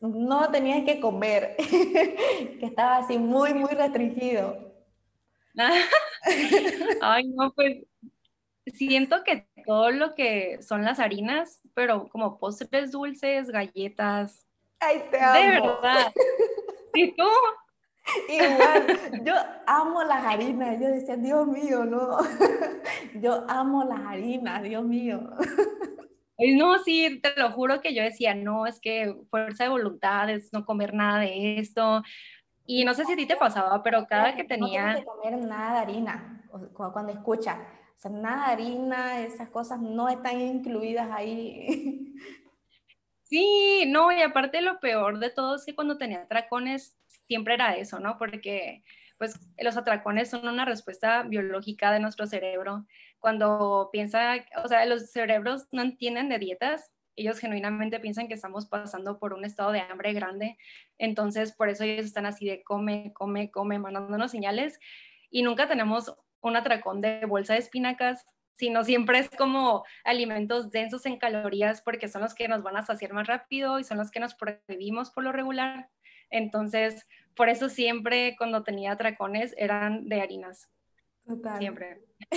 no 0.02 0.50
tenías 0.50 0.84
que 0.84 1.00
comer, 1.00 1.56
que 1.58 2.66
estaba 2.66 2.98
así 2.98 3.18
muy, 3.18 3.54
muy 3.54 3.72
restringido? 3.72 4.70
Ay, 7.02 7.28
no, 7.30 7.54
pues 7.54 7.78
siento 8.66 9.24
que 9.24 9.48
todo 9.66 9.92
lo 9.92 10.16
que 10.16 10.62
son 10.62 10.84
las 10.84 11.00
harinas, 11.00 11.62
pero 11.74 12.08
como 12.10 12.40
postres 12.40 12.92
dulces, 12.92 13.50
galletas. 13.50 14.48
Ay, 14.80 15.04
te 15.12 15.20
amo. 15.20 15.34
De 15.34 15.48
verdad. 15.48 16.14
¿Y 16.94 17.16
tú? 17.16 17.28
Igual, 18.28 19.00
yo 19.26 19.34
amo 19.68 20.04
las 20.04 20.26
harinas. 20.26 20.80
Yo 20.80 20.88
decía, 20.88 21.16
Dios 21.18 21.48
mío, 21.48 21.86
no. 21.86 22.18
Yo 23.16 23.46
amo 23.48 23.84
las 23.84 24.00
harinas, 24.00 24.64
Dios 24.64 24.84
mío. 24.84 25.30
No, 26.56 26.80
sí, 26.80 27.20
te 27.22 27.34
lo 27.36 27.52
juro 27.52 27.82
que 27.82 27.94
yo 27.94 28.02
decía, 28.02 28.34
no, 28.34 28.66
es 28.66 28.80
que 28.80 29.14
fuerza 29.30 29.66
de 29.66 29.70
voluntad 29.72 30.30
es 30.30 30.54
no 30.54 30.66
comer 30.66 30.94
nada 30.94 31.20
de 31.20 31.60
esto, 31.60 32.02
y 32.72 32.86
no 32.86 32.94
sé 32.94 33.04
si 33.04 33.14
a 33.14 33.16
ti 33.16 33.26
te 33.26 33.36
pasaba, 33.36 33.82
pero 33.82 34.06
cada 34.06 34.36
que 34.36 34.44
tenía... 34.44 34.94
No 34.94 35.00
que 35.00 35.06
comer 35.06 35.40
nada 35.40 35.74
de 35.74 35.80
harina, 35.80 36.44
cuando 36.76 37.12
escucha. 37.12 37.66
O 37.98 38.00
sea, 38.00 38.12
nada 38.12 38.46
de 38.46 38.54
harina, 38.54 39.22
esas 39.22 39.50
cosas 39.50 39.82
no 39.82 40.08
están 40.08 40.40
incluidas 40.40 41.10
ahí. 41.12 42.16
Sí, 43.24 43.86
no, 43.88 44.12
y 44.12 44.24
aparte 44.24 44.60
lo 44.64 44.80
peor 44.80 45.20
de 45.20 45.30
todo 45.30 45.56
es 45.56 45.64
que 45.64 45.76
cuando 45.76 46.00
tenía 46.00 46.28
tracones 46.28 46.98
siempre 47.28 47.54
era 47.54 47.76
eso, 47.76 48.00
¿no? 48.00 48.18
Porque 48.18 48.84
pues 49.20 49.40
los 49.60 49.78
atracones 49.78 50.32
son 50.32 50.48
una 50.48 50.66
respuesta 50.66 51.22
biológica 51.22 51.92
de 51.92 52.00
nuestro 52.00 52.26
cerebro. 52.26 52.88
Cuando 53.20 53.90
piensa, 53.92 54.34
o 54.64 54.68
sea, 54.68 54.84
los 54.88 55.12
cerebros 55.12 55.68
no 55.72 55.84
entienden 55.84 56.28
de 56.28 56.40
dietas, 56.40 56.92
ellos 57.16 57.40
genuinamente 57.40 58.00
piensan 58.00 58.28
que 58.28 58.34
estamos 58.34 58.66
pasando 58.66 59.20
por 59.20 59.34
un 59.34 59.46
estado 59.46 59.72
de 59.72 59.82
hambre 59.82 60.14
grande, 60.14 60.58
entonces 60.98 61.52
por 61.52 61.70
eso 61.70 61.84
ellos 61.84 62.06
están 62.06 62.26
así 62.26 62.46
de 62.46 62.64
come, 62.64 63.12
come, 63.14 63.52
come, 63.52 63.80
mandándonos 63.80 64.32
señales 64.32 64.80
y 65.30 65.44
nunca 65.44 65.68
tenemos 65.68 66.16
un 66.42 66.56
atracón 66.56 67.02
de 67.02 67.26
bolsa 67.26 67.54
de 67.54 67.60
espinacas, 67.60 68.26
sino 68.54 68.84
siempre 68.84 69.20
es 69.20 69.30
como 69.30 69.86
alimentos 70.04 70.70
densos 70.70 71.06
en 71.06 71.18
calorías 71.18 71.82
porque 71.82 72.08
son 72.08 72.22
los 72.22 72.34
que 72.34 72.48
nos 72.48 72.64
van 72.64 72.78
a 72.78 72.86
saciar 72.86 73.14
más 73.14 73.28
rápido 73.28 73.80
y 73.80 73.84
son 73.84 73.98
los 73.98 74.12
que 74.12 74.20
nos 74.20 74.36
prohibimos 74.36 75.12
por 75.12 75.24
lo 75.24 75.32
regular. 75.32 75.90
Entonces, 76.30 77.08
por 77.36 77.50
eso 77.50 77.70
siempre 77.70 78.36
cuando 78.38 78.64
tenía 78.64 78.92
atracones 78.92 79.56
eran 79.58 80.08
de 80.10 80.22
harinas. 80.22 80.70
Siempre. 81.58 82.09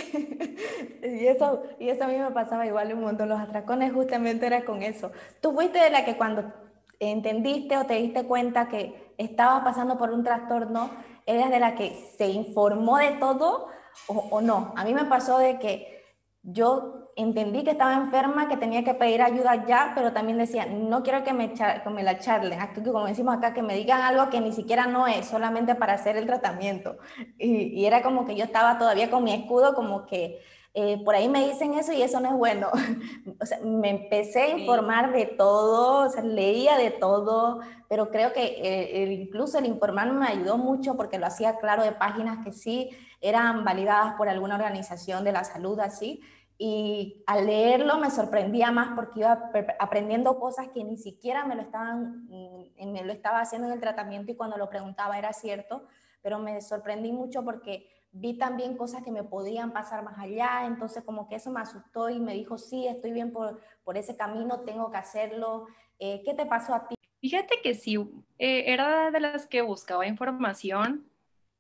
y, 1.03 1.27
eso, 1.27 1.63
y 1.79 1.89
eso 1.89 2.05
a 2.05 2.09
mí 2.09 2.17
me 2.17 2.31
pasaba 2.31 2.67
igual 2.67 2.93
un 2.95 3.03
montón. 3.03 3.29
Los 3.29 3.41
atracones 3.41 3.93
justamente 3.93 4.47
era 4.47 4.65
con 4.65 4.83
eso. 4.83 5.13
Tú 5.41 5.53
fuiste 5.53 5.79
de 5.79 5.91
la 5.91 6.05
que 6.05 6.17
cuando 6.17 6.53
entendiste 7.01 7.77
o 7.77 7.85
te 7.85 7.95
diste 7.95 8.25
cuenta 8.25 8.69
que 8.69 9.15
estabas 9.19 9.65
pasando 9.65 9.99
por 9.99 10.11
un 10.11 10.23
trastorno, 10.23 10.91
eras 11.27 11.51
de 11.51 11.61
la 11.61 11.75
que 11.75 11.95
se 12.17 12.29
informó 12.29 12.99
de 12.99 13.13
todo 13.13 13.69
o, 14.07 14.15
o 14.31 14.41
no. 14.41 14.73
A 14.77 14.85
mí 14.85 14.95
me 14.95 15.05
pasó 15.05 15.39
de 15.39 15.59
que 15.59 16.02
yo 16.43 17.11
entendí 17.15 17.63
que 17.63 17.73
estaba 17.73 17.95
enferma, 17.95 18.49
que 18.49 18.57
tenía 18.57 18.83
que 18.85 18.95
pedir 18.95 19.23
ayuda 19.23 19.65
ya, 19.67 19.93
pero 19.95 20.13
también 20.13 20.39
decía, 20.39 20.67
no 20.67 21.03
quiero 21.03 21.23
que 21.25 21.33
me, 21.33 21.53
que 21.53 21.91
me 21.91 22.03
la 22.03 22.19
charlen, 22.19 22.61
aquí, 22.61 22.83
como 22.83 23.07
decimos 23.07 23.37
acá, 23.37 23.53
que 23.53 23.63
me 23.63 23.77
digan 23.77 24.01
algo 24.01 24.31
que 24.31 24.41
ni 24.41 24.53
siquiera 24.53 24.87
no 24.87 25.07
es, 25.07 25.27
solamente 25.27 25.75
para 25.75 25.95
hacer 25.95 26.17
el 26.17 26.27
tratamiento. 26.27 26.97
Y, 27.39 27.85
era 27.85 28.03
como 28.03 28.25
que 28.25 28.37
yo 28.37 28.45
estaba 28.45 28.79
todavía 28.79 29.11
con 29.11 29.25
mi 29.25 29.33
escudo, 29.33 29.75
como 29.75 30.07
que 30.07 30.41
eh, 30.75 31.03
por 31.05 31.15
ahí 31.15 31.29
me 31.29 31.47
dicen 31.47 31.75
eso 31.75 31.93
y 31.93 32.03
eso 32.03 32.19
no 32.19 32.31
es 32.31 32.35
bueno. 32.35 32.69
o 33.41 33.47
sea, 33.47 33.59
me 33.61 33.91
empecé 33.91 34.43
a 34.43 34.59
informar 34.59 35.13
de 35.13 35.27
todo, 35.27 36.07
o 36.07 36.11
sea, 36.11 36.23
leía 36.23 36.79
de 36.79 36.91
todo, 36.91 37.61
pero 37.89 38.11
creo 38.11 38.33
que 38.33 38.57
eh, 38.63 39.13
incluso 39.13 39.59
el 39.59 39.67
informarme 39.67 40.21
me 40.21 40.27
ayudó 40.27 40.57
mucho 40.57 40.97
porque 40.97 41.19
lo 41.19 41.27
hacía 41.27 41.59
claro 41.59 41.83
de 41.83 41.93
páginas 41.93 42.43
que 42.43 42.53
sí 42.53 42.91
eran 43.23 43.65
validadas 43.65 44.15
por 44.17 44.29
alguna 44.29 44.57
organización 44.57 45.25
de 45.25 45.33
la 45.33 45.45
salud, 45.45 45.81
así 45.81 46.21
y 46.65 47.25
al 47.27 47.47
leerlo 47.47 47.99
me 47.99 48.09
sorprendía 48.09 48.71
más 48.71 48.91
porque 48.95 49.19
iba 49.19 49.51
aprendiendo 49.81 50.39
cosas 50.39 50.69
que 50.69 50.85
ni 50.85 50.97
siquiera 50.97 51.45
me 51.45 51.57
lo, 51.57 51.63
estaban, 51.63 52.27
mm, 52.29 52.93
me 52.93 53.03
lo 53.03 53.13
estaba 53.13 53.41
haciendo 53.41 53.67
en 53.67 53.75
el 53.75 53.81
tratamiento 53.81 54.31
y 54.31 54.37
cuando 54.37 54.57
lo 54.57 54.69
preguntaba 54.69 55.19
era 55.19 55.33
cierto, 55.33 55.89
pero 56.23 56.39
me 56.39 56.61
sorprendí 56.61 57.11
mucho 57.11 57.45
porque 57.45 57.89
vi 58.13 58.39
también 58.39 58.77
cosas 58.77 59.03
que 59.03 59.11
me 59.11 59.25
podían 59.25 59.73
pasar 59.73 60.05
más 60.05 60.17
allá, 60.21 60.65
entonces 60.67 61.03
como 61.03 61.29
que 61.29 61.35
eso 61.35 61.51
me 61.51 61.61
asustó 61.61 62.11
y 62.11 62.21
me 62.21 62.35
dijo, 62.35 62.59
sí, 62.59 62.87
estoy 62.87 63.11
bien 63.11 63.33
por, 63.33 63.61
por 63.83 63.97
ese 63.97 64.17
camino, 64.17 64.61
tengo 64.61 64.89
que 64.93 64.99
hacerlo. 64.99 65.67
Eh, 65.99 66.23
¿Qué 66.25 66.33
te 66.33 66.47
pasó 66.47 66.75
a 66.75 66.87
ti? 66.87 66.95
Fíjate 67.21 67.57
que 67.61 67.75
sí, 67.75 67.97
eh, 68.39 68.73
era 68.73 69.11
de 69.11 69.19
las 69.19 69.49
que 69.49 69.63
buscaba 69.63 70.07
información, 70.07 71.11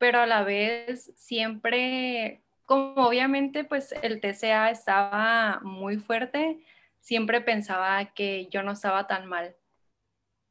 pero 0.02 0.18
a 0.18 0.26
la 0.26 0.42
vez 0.42 1.12
siempre 1.14 2.42
como 2.64 3.06
obviamente 3.06 3.62
pues 3.62 3.94
el 4.02 4.20
TCA 4.20 4.72
estaba 4.72 5.60
muy 5.62 5.96
fuerte, 5.96 6.58
siempre 6.98 7.40
pensaba 7.40 8.06
que 8.06 8.48
yo 8.50 8.64
no 8.64 8.72
estaba 8.72 9.06
tan 9.06 9.26
mal. 9.26 9.54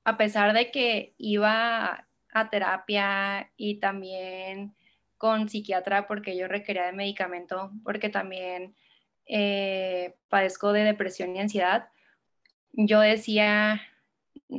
A 0.05 0.15
pesar 0.15 0.53
de 0.53 0.71
que 0.71 1.15
iba 1.17 2.07
a 2.31 2.49
terapia 2.49 3.51
y 3.57 3.81
también 3.81 4.73
con 5.17 5.49
psiquiatra 5.49 6.07
porque 6.07 6.37
yo 6.37 6.47
requería 6.47 6.85
de 6.85 6.93
medicamento, 6.93 7.73
porque 7.83 8.07
también 8.07 8.73
eh, 9.25 10.15
padezco 10.29 10.71
de 10.71 10.85
depresión 10.85 11.35
y 11.35 11.41
ansiedad, 11.41 11.89
yo 12.71 13.01
decía, 13.01 13.81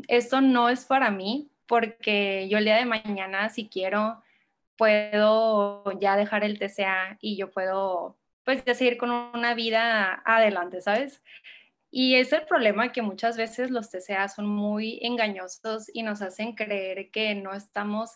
esto 0.09 0.43
no 0.43 0.69
es 0.69 0.85
para 0.85 1.11
mí, 1.11 1.51
porque 1.67 2.47
yo 2.51 2.59
el 2.59 2.67
día 2.67 2.77
de 2.77 2.85
mañana, 2.85 3.49
si 3.49 3.71
quiero 3.71 4.23
puedo 4.83 5.85
ya 6.01 6.17
dejar 6.17 6.43
el 6.43 6.59
TCA 6.59 7.17
y 7.21 7.37
yo 7.37 7.53
puedo 7.53 8.19
pues 8.43 8.65
ya 8.65 8.75
seguir 8.75 8.99
con 8.99 9.13
una 9.13 9.55
vida 9.55 10.21
adelante, 10.25 10.81
¿sabes? 10.81 11.23
Y 11.89 12.17
es 12.17 12.33
el 12.33 12.43
problema 12.47 12.91
que 12.91 13.01
muchas 13.01 13.37
veces 13.37 13.71
los 13.71 13.91
TCA 13.91 14.27
son 14.27 14.47
muy 14.47 14.99
engañosos 15.03 15.89
y 15.95 16.03
nos 16.03 16.21
hacen 16.21 16.57
creer 16.57 17.13
que 17.13 17.37
no 17.37 17.53
estamos 17.53 18.11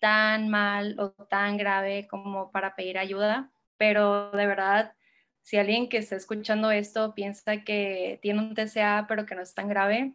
tan 0.00 0.48
mal 0.48 0.96
o 0.98 1.10
tan 1.12 1.56
grave 1.56 2.08
como 2.08 2.50
para 2.50 2.74
pedir 2.74 2.98
ayuda, 2.98 3.52
pero 3.76 4.32
de 4.32 4.46
verdad, 4.48 4.94
si 5.42 5.56
alguien 5.56 5.88
que 5.88 5.98
está 5.98 6.16
escuchando 6.16 6.72
esto 6.72 7.14
piensa 7.14 7.62
que 7.62 8.18
tiene 8.22 8.40
un 8.40 8.54
TCA 8.56 9.06
pero 9.06 9.24
que 9.24 9.36
no 9.36 9.42
es 9.42 9.54
tan 9.54 9.68
grave, 9.68 10.14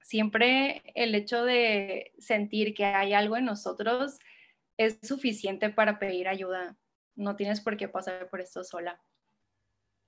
siempre 0.00 0.82
el 0.94 1.14
hecho 1.14 1.44
de 1.44 2.12
sentir 2.18 2.72
que 2.72 2.86
hay 2.86 3.12
algo 3.12 3.36
en 3.36 3.44
nosotros 3.44 4.18
es 4.76 4.98
suficiente 5.02 5.70
para 5.70 5.98
pedir 5.98 6.28
ayuda. 6.28 6.76
No 7.14 7.36
tienes 7.36 7.60
por 7.60 7.76
qué 7.76 7.88
pasar 7.88 8.28
por 8.28 8.40
esto 8.40 8.62
sola. 8.64 9.00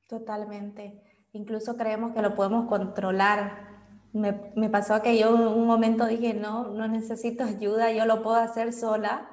Totalmente. 0.07 1.03
Incluso 1.33 1.77
creemos 1.77 2.15
que 2.15 2.23
lo 2.23 2.35
podemos 2.35 2.69
controlar. 2.69 3.67
Me, 4.13 4.53
me 4.57 4.69
pasó 4.71 5.03
que 5.03 5.19
yo 5.19 5.35
un 5.35 5.67
momento 5.67 6.07
dije, 6.07 6.35
no, 6.35 6.69
no 6.69 6.89
necesito 6.89 7.45
ayuda, 7.45 7.93
yo 7.93 8.07
lo 8.07 8.23
puedo 8.23 8.37
hacer 8.37 8.73
sola. 8.73 9.29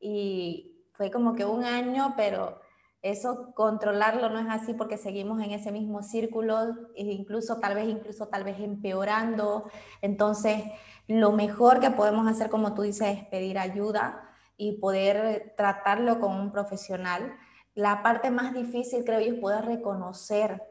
Y 0.00 0.86
fue 0.92 1.10
como 1.10 1.34
que 1.34 1.44
un 1.44 1.64
año, 1.64 2.14
pero 2.16 2.60
eso 3.02 3.52
controlarlo 3.54 4.30
no 4.30 4.38
es 4.38 4.46
así 4.48 4.72
porque 4.72 4.96
seguimos 4.96 5.42
en 5.42 5.50
ese 5.50 5.70
mismo 5.72 6.02
círculo, 6.02 6.74
e 6.94 7.02
incluso 7.02 7.58
tal 7.58 7.74
vez, 7.74 7.88
incluso 7.88 8.28
tal 8.28 8.44
vez 8.44 8.58
empeorando. 8.60 9.70
Entonces, 10.00 10.62
lo 11.06 11.32
mejor 11.32 11.80
que 11.80 11.90
podemos 11.90 12.26
hacer, 12.26 12.48
como 12.48 12.74
tú 12.74 12.82
dices, 12.82 13.18
es 13.18 13.24
pedir 13.26 13.58
ayuda 13.58 14.33
y 14.56 14.78
poder 14.78 15.54
tratarlo 15.56 16.20
con 16.20 16.32
un 16.38 16.52
profesional. 16.52 17.36
La 17.74 18.02
parte 18.02 18.30
más 18.30 18.54
difícil, 18.54 19.04
creo 19.04 19.20
yo, 19.20 19.34
es 19.34 19.40
poder 19.40 19.64
reconocer 19.64 20.62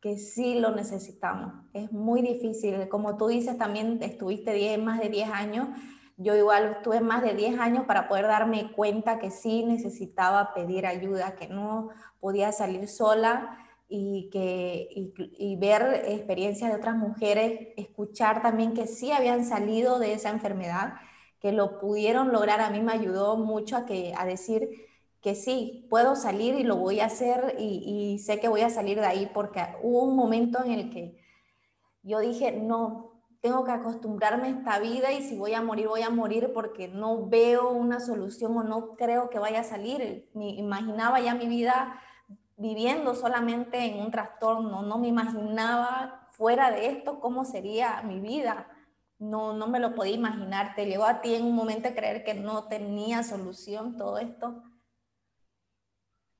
que 0.00 0.18
sí 0.18 0.58
lo 0.58 0.70
necesitamos. 0.74 1.52
Es 1.72 1.92
muy 1.92 2.22
difícil. 2.22 2.88
Como 2.88 3.16
tú 3.16 3.28
dices, 3.28 3.58
también 3.58 3.98
estuviste 4.02 4.52
10, 4.52 4.78
más 4.78 5.00
de 5.00 5.08
10 5.10 5.30
años. 5.30 5.68
Yo 6.16 6.34
igual 6.34 6.76
estuve 6.76 7.00
más 7.00 7.22
de 7.22 7.34
10 7.34 7.58
años 7.58 7.84
para 7.86 8.08
poder 8.08 8.26
darme 8.26 8.72
cuenta 8.72 9.18
que 9.18 9.30
sí 9.30 9.64
necesitaba 9.64 10.52
pedir 10.54 10.86
ayuda, 10.86 11.34
que 11.34 11.48
no 11.48 11.90
podía 12.18 12.52
salir 12.52 12.88
sola 12.88 13.58
y, 13.88 14.28
que, 14.30 14.88
y 15.16 15.56
ver 15.56 16.04
experiencias 16.06 16.70
de 16.70 16.76
otras 16.76 16.96
mujeres, 16.96 17.68
escuchar 17.76 18.42
también 18.42 18.72
que 18.74 18.86
sí 18.86 19.12
habían 19.12 19.44
salido 19.44 19.98
de 19.98 20.12
esa 20.12 20.30
enfermedad 20.30 20.94
que 21.40 21.52
lo 21.52 21.78
pudieron 21.80 22.32
lograr, 22.32 22.60
a 22.60 22.70
mí 22.70 22.80
me 22.80 22.92
ayudó 22.92 23.36
mucho 23.36 23.76
a, 23.76 23.86
que, 23.86 24.12
a 24.16 24.24
decir 24.24 24.68
que 25.20 25.34
sí, 25.34 25.86
puedo 25.90 26.16
salir 26.16 26.54
y 26.54 26.64
lo 26.64 26.76
voy 26.76 27.00
a 27.00 27.06
hacer 27.06 27.56
y, 27.58 28.18
sé 28.18 28.40
que 28.40 28.48
voy 28.48 28.62
a 28.62 28.70
salir 28.70 29.00
de 29.00 29.06
ahí 29.06 29.30
porque 29.32 29.62
hubo 29.82 30.02
un 30.02 30.16
momento 30.16 30.62
en 30.64 30.72
el 30.72 30.90
que 30.90 31.18
yo 32.02 32.20
dije, 32.20 32.52
no, 32.52 33.22
tengo 33.40 33.64
que 33.64 33.72
acostumbrarme 33.72 34.48
a 34.48 34.50
esta 34.50 34.78
vida 34.78 35.12
y 35.12 35.22
si 35.22 35.36
voy 35.36 35.54
a 35.54 35.62
morir, 35.62 35.88
voy 35.88 36.02
a 36.02 36.10
morir 36.10 36.52
porque 36.54 36.88
no 36.88 37.26
veo 37.26 37.70
una 37.70 38.00
solución 38.00 38.56
o 38.56 38.62
no 38.62 38.96
creo 38.96 39.30
que 39.30 39.38
vaya 39.38 39.60
a 39.60 39.64
salir. 39.64 40.30
Me 40.34 40.50
imaginaba 40.50 41.20
ya 41.20 41.34
mi 41.34 41.46
vida 41.46 42.00
viviendo 42.56 43.14
solamente 43.14 43.78
en 43.78 44.00
un 44.00 44.10
trastorno, 44.10 44.82
no 44.82 44.98
me 44.98 45.08
imaginaba 45.08 46.26
fuera 46.30 46.70
de 46.70 46.88
esto 46.88 47.20
cómo 47.20 47.46
sería 47.46 48.02
mi 48.02 48.20
vida 48.20 48.68
no, 49.20 49.52
no 49.52 49.68
me 49.68 49.78
lo 49.80 49.94
podía 49.94 50.14
imaginar. 50.14 50.74
¿Te 50.74 50.86
llegó 50.86 51.04
a 51.04 51.20
ti 51.20 51.34
en 51.34 51.44
un 51.44 51.54
momento 51.54 51.88
a 51.88 51.94
creer 51.94 52.24
que 52.24 52.34
no 52.34 52.64
tenía 52.68 53.22
solución 53.22 53.96
todo 53.96 54.18
esto? 54.18 54.64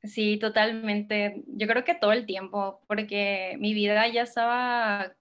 Sí, 0.02 0.38
totalmente. 0.38 1.44
Yo 1.46 1.66
creo 1.66 1.84
que 1.84 1.94
todo 1.94 2.12
el 2.12 2.24
tiempo, 2.26 2.80
porque 2.88 3.56
mi 3.60 3.74
vida 3.74 4.08
ya 4.08 4.22
estaba 4.22 5.14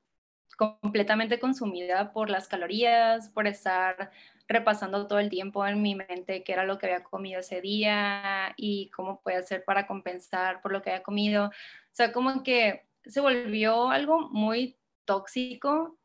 completamente 0.58 1.40
consumida 1.40 2.14
por 2.14 2.30
las 2.30 2.48
calorías, 2.48 3.30
por 3.30 3.48
estar 3.48 4.12
repasando 4.48 5.08
todo 5.08 5.20
el 5.20 5.30
tiempo 5.30 5.66
en 5.68 5.82
mi 5.82 5.96
mente 5.96 6.44
qué 6.44 6.54
era 6.54 6.66
lo 6.66 6.78
que 6.78 6.88
había 6.88 7.04
comido 7.04 7.42
ese 7.42 7.62
día 7.62 8.54
y 8.58 8.90
cómo 8.92 9.22
puede 9.22 9.38
hacer 9.38 9.64
para 9.66 9.88
compensar 9.88 10.62
por 10.62 10.72
lo 10.74 10.82
que 10.82 10.92
había 10.92 11.04
comido. 11.04 11.48
O 11.48 11.52
sea, 11.92 12.12
como 12.12 12.44
que 12.44 12.88
se 13.06 13.22
volvió 13.22 13.90
algo 13.90 14.30
muy 14.32 14.78
tóxico 15.06 15.98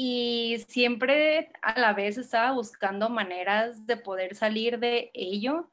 y 0.00 0.58
siempre 0.68 1.50
a 1.60 1.76
la 1.76 1.92
vez 1.92 2.18
estaba 2.18 2.52
buscando 2.52 3.10
maneras 3.10 3.84
de 3.84 3.96
poder 3.96 4.36
salir 4.36 4.78
de 4.78 5.10
ello, 5.12 5.72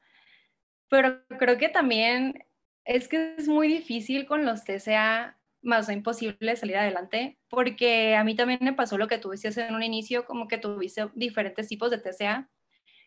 pero 0.88 1.24
creo 1.38 1.58
que 1.58 1.68
también 1.68 2.44
es 2.84 3.06
que 3.06 3.36
es 3.38 3.46
muy 3.46 3.68
difícil 3.68 4.26
con 4.26 4.44
los 4.44 4.64
TCA, 4.64 5.38
más 5.62 5.88
imposible 5.90 6.56
salir 6.56 6.76
adelante, 6.76 7.38
porque 7.48 8.16
a 8.16 8.24
mí 8.24 8.34
también 8.34 8.58
me 8.62 8.72
pasó 8.72 8.98
lo 8.98 9.06
que 9.06 9.18
tú 9.18 9.30
decías 9.30 9.56
en 9.58 9.76
un 9.76 9.84
inicio, 9.84 10.24
como 10.24 10.48
que 10.48 10.58
tuviste 10.58 11.08
diferentes 11.14 11.68
tipos 11.68 11.92
de 11.92 11.98
TCA 11.98 12.50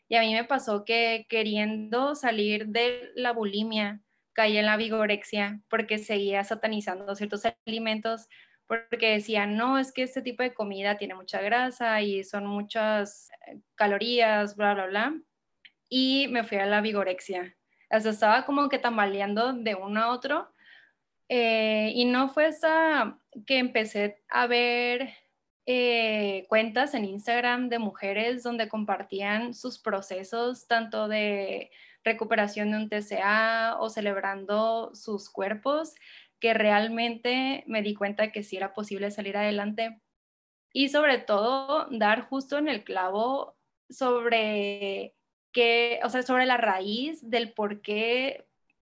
Y 0.08 0.16
a 0.16 0.22
mí 0.22 0.34
me 0.34 0.46
pasó 0.46 0.86
que 0.86 1.26
queriendo 1.28 2.16
salir 2.16 2.68
de 2.68 3.12
la 3.16 3.34
bulimia, 3.34 4.00
caí 4.32 4.58
en 4.58 4.68
la 4.68 4.78
vigorexia 4.78 5.60
porque 5.70 5.98
seguía 5.98 6.46
satanizando 6.46 7.14
ciertos 7.14 7.44
alimentos 7.68 8.30
porque 8.70 9.14
decían, 9.14 9.58
no, 9.58 9.80
es 9.80 9.92
que 9.92 10.04
este 10.04 10.22
tipo 10.22 10.44
de 10.44 10.54
comida 10.54 10.96
tiene 10.96 11.16
mucha 11.16 11.42
grasa 11.42 12.04
y 12.04 12.24
son 12.24 12.46
muchas 12.46 13.32
eh, 13.48 13.60
calorías, 13.74 14.56
bla, 14.56 14.76
bla, 14.76 14.86
bla. 14.86 15.20
Y 15.90 16.28
me 16.30 16.44
fui 16.44 16.60
a 16.60 16.68
la 16.68 16.80
vigorexia. 16.80 17.58
O 17.92 18.00
sea, 18.00 18.12
estaba 18.12 18.46
como 18.46 18.70
que 18.70 18.78
tambaleando 18.78 19.54
de 19.54 19.74
uno 19.74 20.02
a 20.04 20.12
otro. 20.12 20.54
Eh, 21.30 21.94
y 21.96 22.06
no 22.06 22.30
fue 22.30 22.46
hasta 22.46 23.18
que 23.48 23.58
empecé 23.58 24.22
a 24.30 24.46
ver 24.46 25.16
eh, 25.66 26.46
cuentas 26.48 26.94
en 26.94 27.06
Instagram 27.06 27.70
de 27.70 27.80
mujeres 27.80 28.44
donde 28.44 28.70
compartían 28.70 29.56
sus 29.56 29.80
procesos, 29.80 30.68
tanto 30.68 31.08
de 31.08 31.72
recuperación 32.04 32.70
de 32.70 32.78
un 32.78 32.90
TCA 32.90 33.78
o 33.80 33.90
celebrando 33.90 34.94
sus 34.94 35.28
cuerpos, 35.32 35.96
que 36.40 36.54
realmente 36.54 37.64
me 37.68 37.82
di 37.82 37.94
cuenta 37.96 38.32
que 38.32 38.44
sí 38.44 38.58
era 38.58 38.74
posible 38.74 39.12
salir 39.12 39.38
adelante. 39.38 40.02
Y 40.74 40.90
sobre 40.90 41.18
todo, 41.18 41.88
dar 41.92 42.22
justo 42.22 42.58
en 42.58 42.68
el 42.68 42.84
clavo 42.84 43.58
sobre 43.90 45.16
que, 45.52 46.00
o 46.04 46.10
sea, 46.10 46.24
sobre 46.24 46.46
la 46.46 46.58
raíz 46.58 47.28
del 47.30 47.54
por 47.54 47.82
qué 47.82 48.48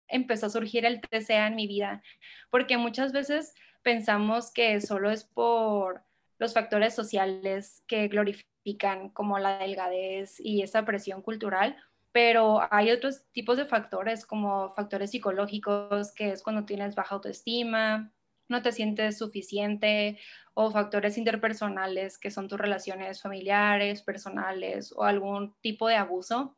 empezó 0.08 0.48
a 0.48 0.50
surgir 0.50 0.86
el 0.86 1.02
TCA 1.02 1.48
en 1.48 1.56
mi 1.56 1.68
vida. 1.68 2.02
Porque 2.50 2.78
muchas 2.78 3.12
veces 3.12 3.54
pensamos 3.84 4.52
que 4.52 4.82
solo 4.82 5.12
es 5.12 5.24
por 5.26 6.04
los 6.38 6.54
factores 6.54 6.94
sociales 6.94 7.84
que 7.88 8.08
glorifican 8.08 9.10
como 9.10 9.40
la 9.40 9.60
delgadez 9.60 10.40
y 10.40 10.64
esa 10.64 10.86
presión 10.86 11.22
cultural, 11.22 11.78
pero 12.16 12.62
hay 12.72 12.92
otros 12.92 13.26
tipos 13.34 13.58
de 13.58 13.66
factores 13.66 14.26
como 14.26 14.70
factores 14.70 15.12
psicológicos, 15.12 16.14
que 16.14 16.30
es 16.30 16.44
cuando 16.44 16.64
tienes 16.64 16.96
baja 16.96 17.16
autoestima, 17.16 18.14
no 18.48 18.62
te 18.62 18.72
sientes 18.72 19.18
suficiente, 19.18 20.18
o 20.54 20.72
factores 20.72 21.18
interpersonales, 21.18 22.18
que 22.18 22.32
son 22.32 22.48
tus 22.48 22.58
relaciones 22.58 23.22
familiares, 23.22 24.02
personales 24.02 24.94
o 24.96 25.04
algún 25.04 25.58
tipo 25.60 25.90
de 25.90 25.98
abuso. 25.98 26.56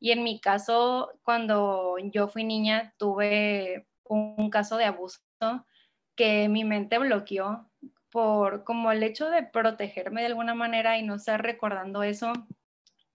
Y 0.00 0.10
en 0.10 0.24
mi 0.24 0.40
caso, 0.40 1.12
cuando 1.22 1.94
yo 2.12 2.26
fui 2.26 2.42
niña, 2.42 2.92
tuve 2.98 3.86
un 4.02 4.50
caso 4.50 4.78
de 4.78 4.86
abuso 4.86 5.20
que 6.16 6.48
mi 6.48 6.64
mente 6.64 6.98
bloqueó 6.98 7.70
por 8.10 8.64
como 8.64 8.90
el 8.90 9.04
hecho 9.04 9.30
de 9.30 9.44
protegerme 9.44 10.22
de 10.22 10.26
alguna 10.26 10.54
manera 10.54 10.98
y 10.98 11.04
no 11.04 11.14
estar 11.14 11.40
recordando 11.40 12.02
eso. 12.02 12.32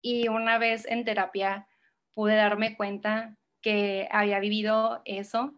Y 0.01 0.29
una 0.29 0.57
vez 0.57 0.85
en 0.85 1.03
terapia 1.03 1.67
pude 2.13 2.35
darme 2.35 2.75
cuenta 2.75 3.37
que 3.61 4.07
había 4.11 4.39
vivido 4.39 5.01
eso 5.05 5.53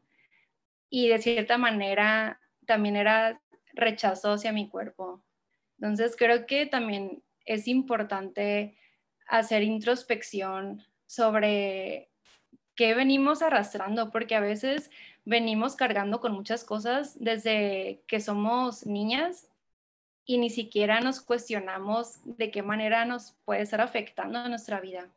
y 0.90 1.10
de 1.10 1.20
cierta 1.20 1.58
manera 1.58 2.40
también 2.66 2.96
era 2.96 3.42
rechazo 3.74 4.34
hacia 4.34 4.54
mi 4.54 4.70
cuerpo. 4.70 5.22
Entonces 5.78 6.16
creo 6.18 6.46
que 6.46 6.66
también 6.66 7.24
es 7.46 7.68
importante 7.68 8.78
hacer 9.28 9.64
introspección 9.64 10.84
sobre 11.06 12.10
qué 12.76 12.94
venimos 12.94 13.42
arrastrando, 13.42 14.12
porque 14.12 14.36
a 14.36 14.40
veces 14.40 14.92
venimos 15.24 15.76
cargando 15.76 16.20
con 16.20 16.34
muchas 16.34 16.64
cosas 16.64 17.18
desde 17.20 18.04
que 18.08 18.20
somos 18.20 18.86
niñas 18.86 19.50
y 20.26 20.38
ni 20.38 20.50
siquiera 20.50 21.02
nos 21.02 21.22
cuestionamos 21.22 22.20
de 22.26 22.52
qué 22.52 22.64
manera 22.64 23.06
nos 23.06 23.34
puede 23.46 23.62
estar 23.62 23.82
afectando 23.82 24.44
en 24.44 24.50
nuestra 24.50 24.82
vida. 24.82 25.10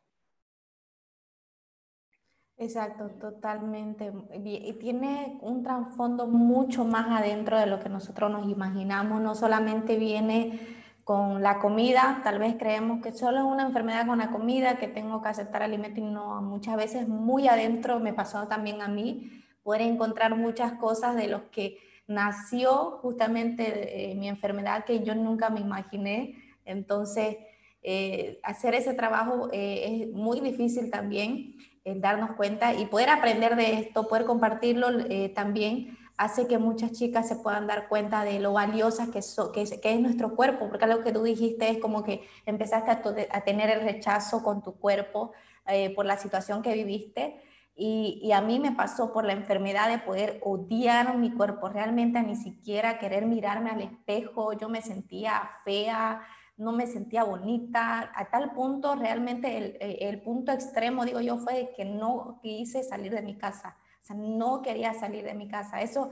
Exacto, 2.61 3.09
totalmente. 3.21 4.11
Y 4.43 4.73
tiene 4.73 5.37
un 5.41 5.63
trasfondo 5.63 6.27
mucho 6.27 6.83
más 6.83 7.21
adentro 7.21 7.57
de 7.57 7.65
lo 7.67 7.79
que 7.79 7.87
nosotros 7.87 8.29
nos 8.29 8.49
imaginamos. 8.49 9.21
No 9.21 9.33
solamente 9.33 9.95
viene 9.95 10.59
con 11.05 11.41
la 11.41 11.59
comida, 11.59 12.19
tal 12.21 12.37
vez 12.37 12.55
creemos 12.59 13.01
que 13.01 13.13
solo 13.13 13.37
es 13.39 13.43
una 13.45 13.65
enfermedad 13.65 14.05
con 14.05 14.17
la 14.19 14.29
comida, 14.29 14.77
que 14.77 14.89
tengo 14.89 15.21
que 15.21 15.29
aceptar 15.29 15.63
alimentos 15.63 15.99
y 15.99 16.01
no, 16.01 16.41
muchas 16.41 16.75
veces 16.75 17.07
muy 17.07 17.47
adentro 17.47 17.99
me 18.01 18.13
pasó 18.13 18.47
también 18.47 18.81
a 18.81 18.89
mí, 18.89 19.31
poder 19.63 19.81
encontrar 19.81 20.35
muchas 20.35 20.73
cosas 20.73 21.15
de 21.15 21.29
los 21.29 21.43
que 21.43 21.77
nació 22.07 22.99
justamente 23.01 24.11
eh, 24.11 24.15
mi 24.15 24.27
enfermedad 24.27 24.83
que 24.83 25.01
yo 25.03 25.15
nunca 25.15 25.49
me 25.49 25.61
imaginé. 25.61 26.35
Entonces, 26.65 27.37
eh, 27.81 28.39
hacer 28.43 28.75
ese 28.75 28.93
trabajo 28.93 29.49
eh, 29.53 30.03
es 30.03 30.11
muy 30.11 30.41
difícil 30.41 30.91
también 30.91 31.55
darnos 31.85 32.31
cuenta 32.31 32.73
y 32.73 32.85
poder 32.85 33.09
aprender 33.09 33.55
de 33.55 33.73
esto, 33.73 34.07
poder 34.07 34.25
compartirlo 34.25 34.89
eh, 35.09 35.29
también 35.29 35.97
hace 36.19 36.47
que 36.47 36.57
muchas 36.57 36.91
chicas 36.91 37.29
se 37.29 37.37
puedan 37.37 37.65
dar 37.65 37.87
cuenta 37.87 38.25
de 38.25 38.39
lo 38.39 38.51
valiosas 38.51 39.07
que, 39.07 39.21
que, 39.53 39.93
es, 39.93 39.99
nuestro 40.01 40.35
cuerpo, 40.35 40.67
porque 40.67 40.83
algo 40.83 41.01
que 41.01 41.13
tú 41.13 41.23
dijiste 41.23 41.69
es 41.69 41.77
como 41.79 42.03
que 42.03 42.27
empezaste 42.45 42.91
a, 42.91 43.41
tener 43.45 43.69
el 43.69 43.81
rechazo 43.81 44.43
con 44.43 44.61
tu 44.61 44.77
cuerpo 44.77 45.31
eh, 45.65 45.95
por 45.95 46.05
la 46.05 46.17
situación 46.17 46.61
que 46.61 46.73
viviste. 46.73 47.41
Y, 47.73 48.19
y, 48.21 48.33
a 48.33 48.41
mí 48.41 48.59
me 48.59 48.73
pasó 48.73 49.13
por 49.13 49.23
la 49.23 49.31
enfermedad 49.31 49.87
de 49.89 49.99
poder 49.99 50.41
odiar 50.43 51.17
mi 51.17 51.31
cuerpo, 51.31 51.69
realmente 51.69 52.19
a 52.19 52.23
ni 52.23 52.35
siquiera 52.35 52.99
querer 52.99 53.25
mirarme 53.25 53.69
al 53.69 53.79
espejo, 53.79 54.51
yo 54.51 54.67
me 54.67 54.81
sentía 54.81 55.49
fea, 55.63 56.21
no 56.59 56.73
me 56.73 56.87
sentía 56.87 57.23
bonita, 57.23 58.11
a 58.13 58.29
tal 58.29 58.51
punto, 58.51 58.95
realmente 58.95 59.57
el, 59.57 59.77
eh, 59.79 59.97
el, 60.01 60.21
punto 60.21 60.51
extremo, 60.51 61.05
digo 61.05 61.21
yo, 61.21 61.37
fue 61.37 61.71
que 61.75 61.85
no 61.85 62.39
quise 62.43 62.83
salir 62.83 63.13
de 63.13 63.21
mi 63.21 63.37
casa, 63.37 63.77
o 64.01 64.05
sea, 64.05 64.15
no 64.17 64.61
quería 64.61 64.93
salir 64.93 65.23
de 65.23 65.33
mi 65.33 65.47
casa. 65.47 65.81
Eso, 65.81 66.09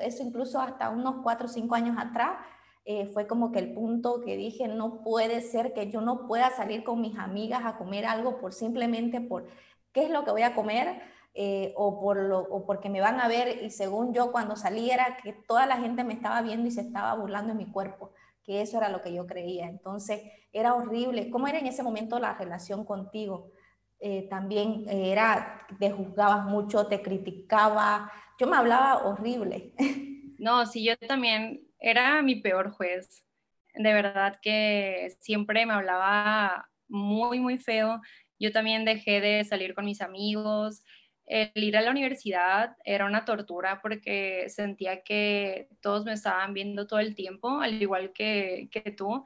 eso 0.00 0.22
incluso 0.22 0.60
hasta 0.60 0.88
unos 0.88 1.16
cuatro 1.22 1.46
o 1.46 1.50
cinco 1.50 1.74
años 1.74 1.96
atrás, 1.98 2.38
eh, 2.86 3.06
fue 3.06 3.26
como 3.26 3.52
que 3.52 3.58
el 3.58 3.74
punto 3.74 4.22
que 4.24 4.36
dije, 4.36 4.66
no 4.66 5.02
puede 5.02 5.42
ser 5.42 5.74
que 5.74 5.90
yo 5.90 6.00
no 6.00 6.26
pueda 6.26 6.50
salir 6.50 6.82
con 6.82 7.00
mis 7.00 7.18
amigas 7.18 7.62
a 7.64 7.76
comer 7.76 8.06
algo 8.06 8.38
por 8.38 8.54
simplemente 8.54 9.20
por 9.20 9.46
qué 9.92 10.04
es 10.04 10.10
lo 10.10 10.24
que 10.24 10.30
voy 10.30 10.42
a 10.42 10.54
comer. 10.54 11.02
Eh, 11.38 11.74
o, 11.76 12.00
por 12.00 12.16
lo, 12.16 12.38
o 12.38 12.64
porque 12.64 12.88
me 12.88 13.02
van 13.02 13.20
a 13.20 13.28
ver 13.28 13.62
y 13.62 13.68
según 13.68 14.14
yo 14.14 14.32
cuando 14.32 14.56
saliera 14.56 15.18
que 15.22 15.34
toda 15.34 15.66
la 15.66 15.76
gente 15.76 16.02
me 16.02 16.14
estaba 16.14 16.40
viendo 16.40 16.66
y 16.66 16.70
se 16.70 16.80
estaba 16.80 17.14
burlando 17.14 17.52
de 17.52 17.58
mi 17.58 17.70
cuerpo 17.70 18.10
que 18.46 18.62
eso 18.62 18.78
era 18.78 18.88
lo 18.88 19.02
que 19.02 19.12
yo 19.12 19.26
creía. 19.26 19.66
Entonces, 19.66 20.22
era 20.52 20.74
horrible. 20.74 21.28
¿Cómo 21.30 21.48
era 21.48 21.58
en 21.58 21.66
ese 21.66 21.82
momento 21.82 22.18
la 22.18 22.34
relación 22.34 22.84
contigo? 22.84 23.50
Eh, 23.98 24.28
también 24.30 24.86
era, 24.88 25.66
te 25.78 25.90
juzgabas 25.90 26.44
mucho, 26.44 26.86
te 26.86 27.02
criticaba. 27.02 28.10
Yo 28.38 28.46
me 28.46 28.56
hablaba 28.56 29.04
horrible. 29.04 29.74
No, 30.38 30.66
sí, 30.66 30.84
yo 30.84 30.98
también 30.98 31.66
era 31.80 32.20
mi 32.20 32.36
peor 32.36 32.70
juez. 32.70 33.24
De 33.72 33.94
verdad 33.94 34.38
que 34.42 35.16
siempre 35.20 35.64
me 35.64 35.72
hablaba 35.72 36.68
muy, 36.88 37.40
muy 37.40 37.56
feo. 37.56 38.02
Yo 38.38 38.52
también 38.52 38.84
dejé 38.84 39.22
de 39.22 39.44
salir 39.44 39.74
con 39.74 39.86
mis 39.86 40.02
amigos, 40.02 40.82
el 41.26 41.50
ir 41.54 41.76
a 41.76 41.82
la 41.82 41.90
universidad 41.90 42.76
era 42.84 43.04
una 43.04 43.24
tortura 43.24 43.80
porque 43.82 44.48
sentía 44.48 45.02
que 45.02 45.68
todos 45.80 46.04
me 46.04 46.12
estaban 46.12 46.54
viendo 46.54 46.86
todo 46.86 47.00
el 47.00 47.14
tiempo, 47.14 47.60
al 47.60 47.82
igual 47.82 48.12
que, 48.12 48.68
que 48.70 48.92
tú. 48.92 49.24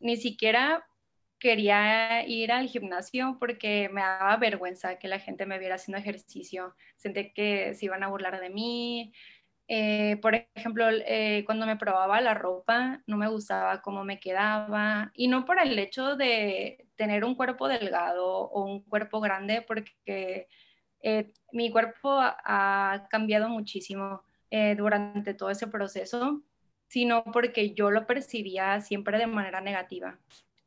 Ni 0.00 0.16
siquiera 0.16 0.86
quería 1.38 2.26
ir 2.26 2.52
al 2.52 2.68
gimnasio 2.68 3.36
porque 3.38 3.88
me 3.92 4.00
daba 4.00 4.36
vergüenza 4.38 4.98
que 4.98 5.08
la 5.08 5.18
gente 5.18 5.46
me 5.46 5.58
viera 5.58 5.76
haciendo 5.76 5.98
ejercicio. 5.98 6.74
Sentí 6.96 7.32
que 7.32 7.74
se 7.74 7.84
iban 7.84 8.02
a 8.02 8.08
burlar 8.08 8.40
de 8.40 8.50
mí. 8.50 9.12
Eh, 9.68 10.16
por 10.22 10.34
ejemplo, 10.34 10.86
eh, 10.90 11.42
cuando 11.44 11.66
me 11.66 11.76
probaba 11.76 12.20
la 12.20 12.34
ropa, 12.34 13.02
no 13.06 13.16
me 13.16 13.28
gustaba 13.28 13.82
cómo 13.82 14.04
me 14.04 14.20
quedaba. 14.20 15.10
Y 15.14 15.28
no 15.28 15.44
por 15.44 15.60
el 15.60 15.78
hecho 15.78 16.16
de 16.16 16.86
tener 16.96 17.24
un 17.24 17.34
cuerpo 17.34 17.68
delgado 17.68 18.26
o 18.26 18.64
un 18.64 18.82
cuerpo 18.82 19.20
grande, 19.20 19.62
porque 19.62 20.48
eh, 21.08 21.32
mi 21.52 21.70
cuerpo 21.70 22.18
ha, 22.20 23.06
cambiado 23.08 23.48
muchísimo 23.48 24.24
eh, 24.50 24.74
durante 24.74 25.34
todo 25.34 25.50
ese 25.50 25.68
proceso, 25.68 26.42
sino 26.88 27.22
porque 27.22 27.74
yo 27.74 27.92
lo 27.92 28.08
percibía 28.08 28.80
siempre 28.80 29.16
de 29.16 29.28
manera 29.28 29.60
negativa. 29.60 30.18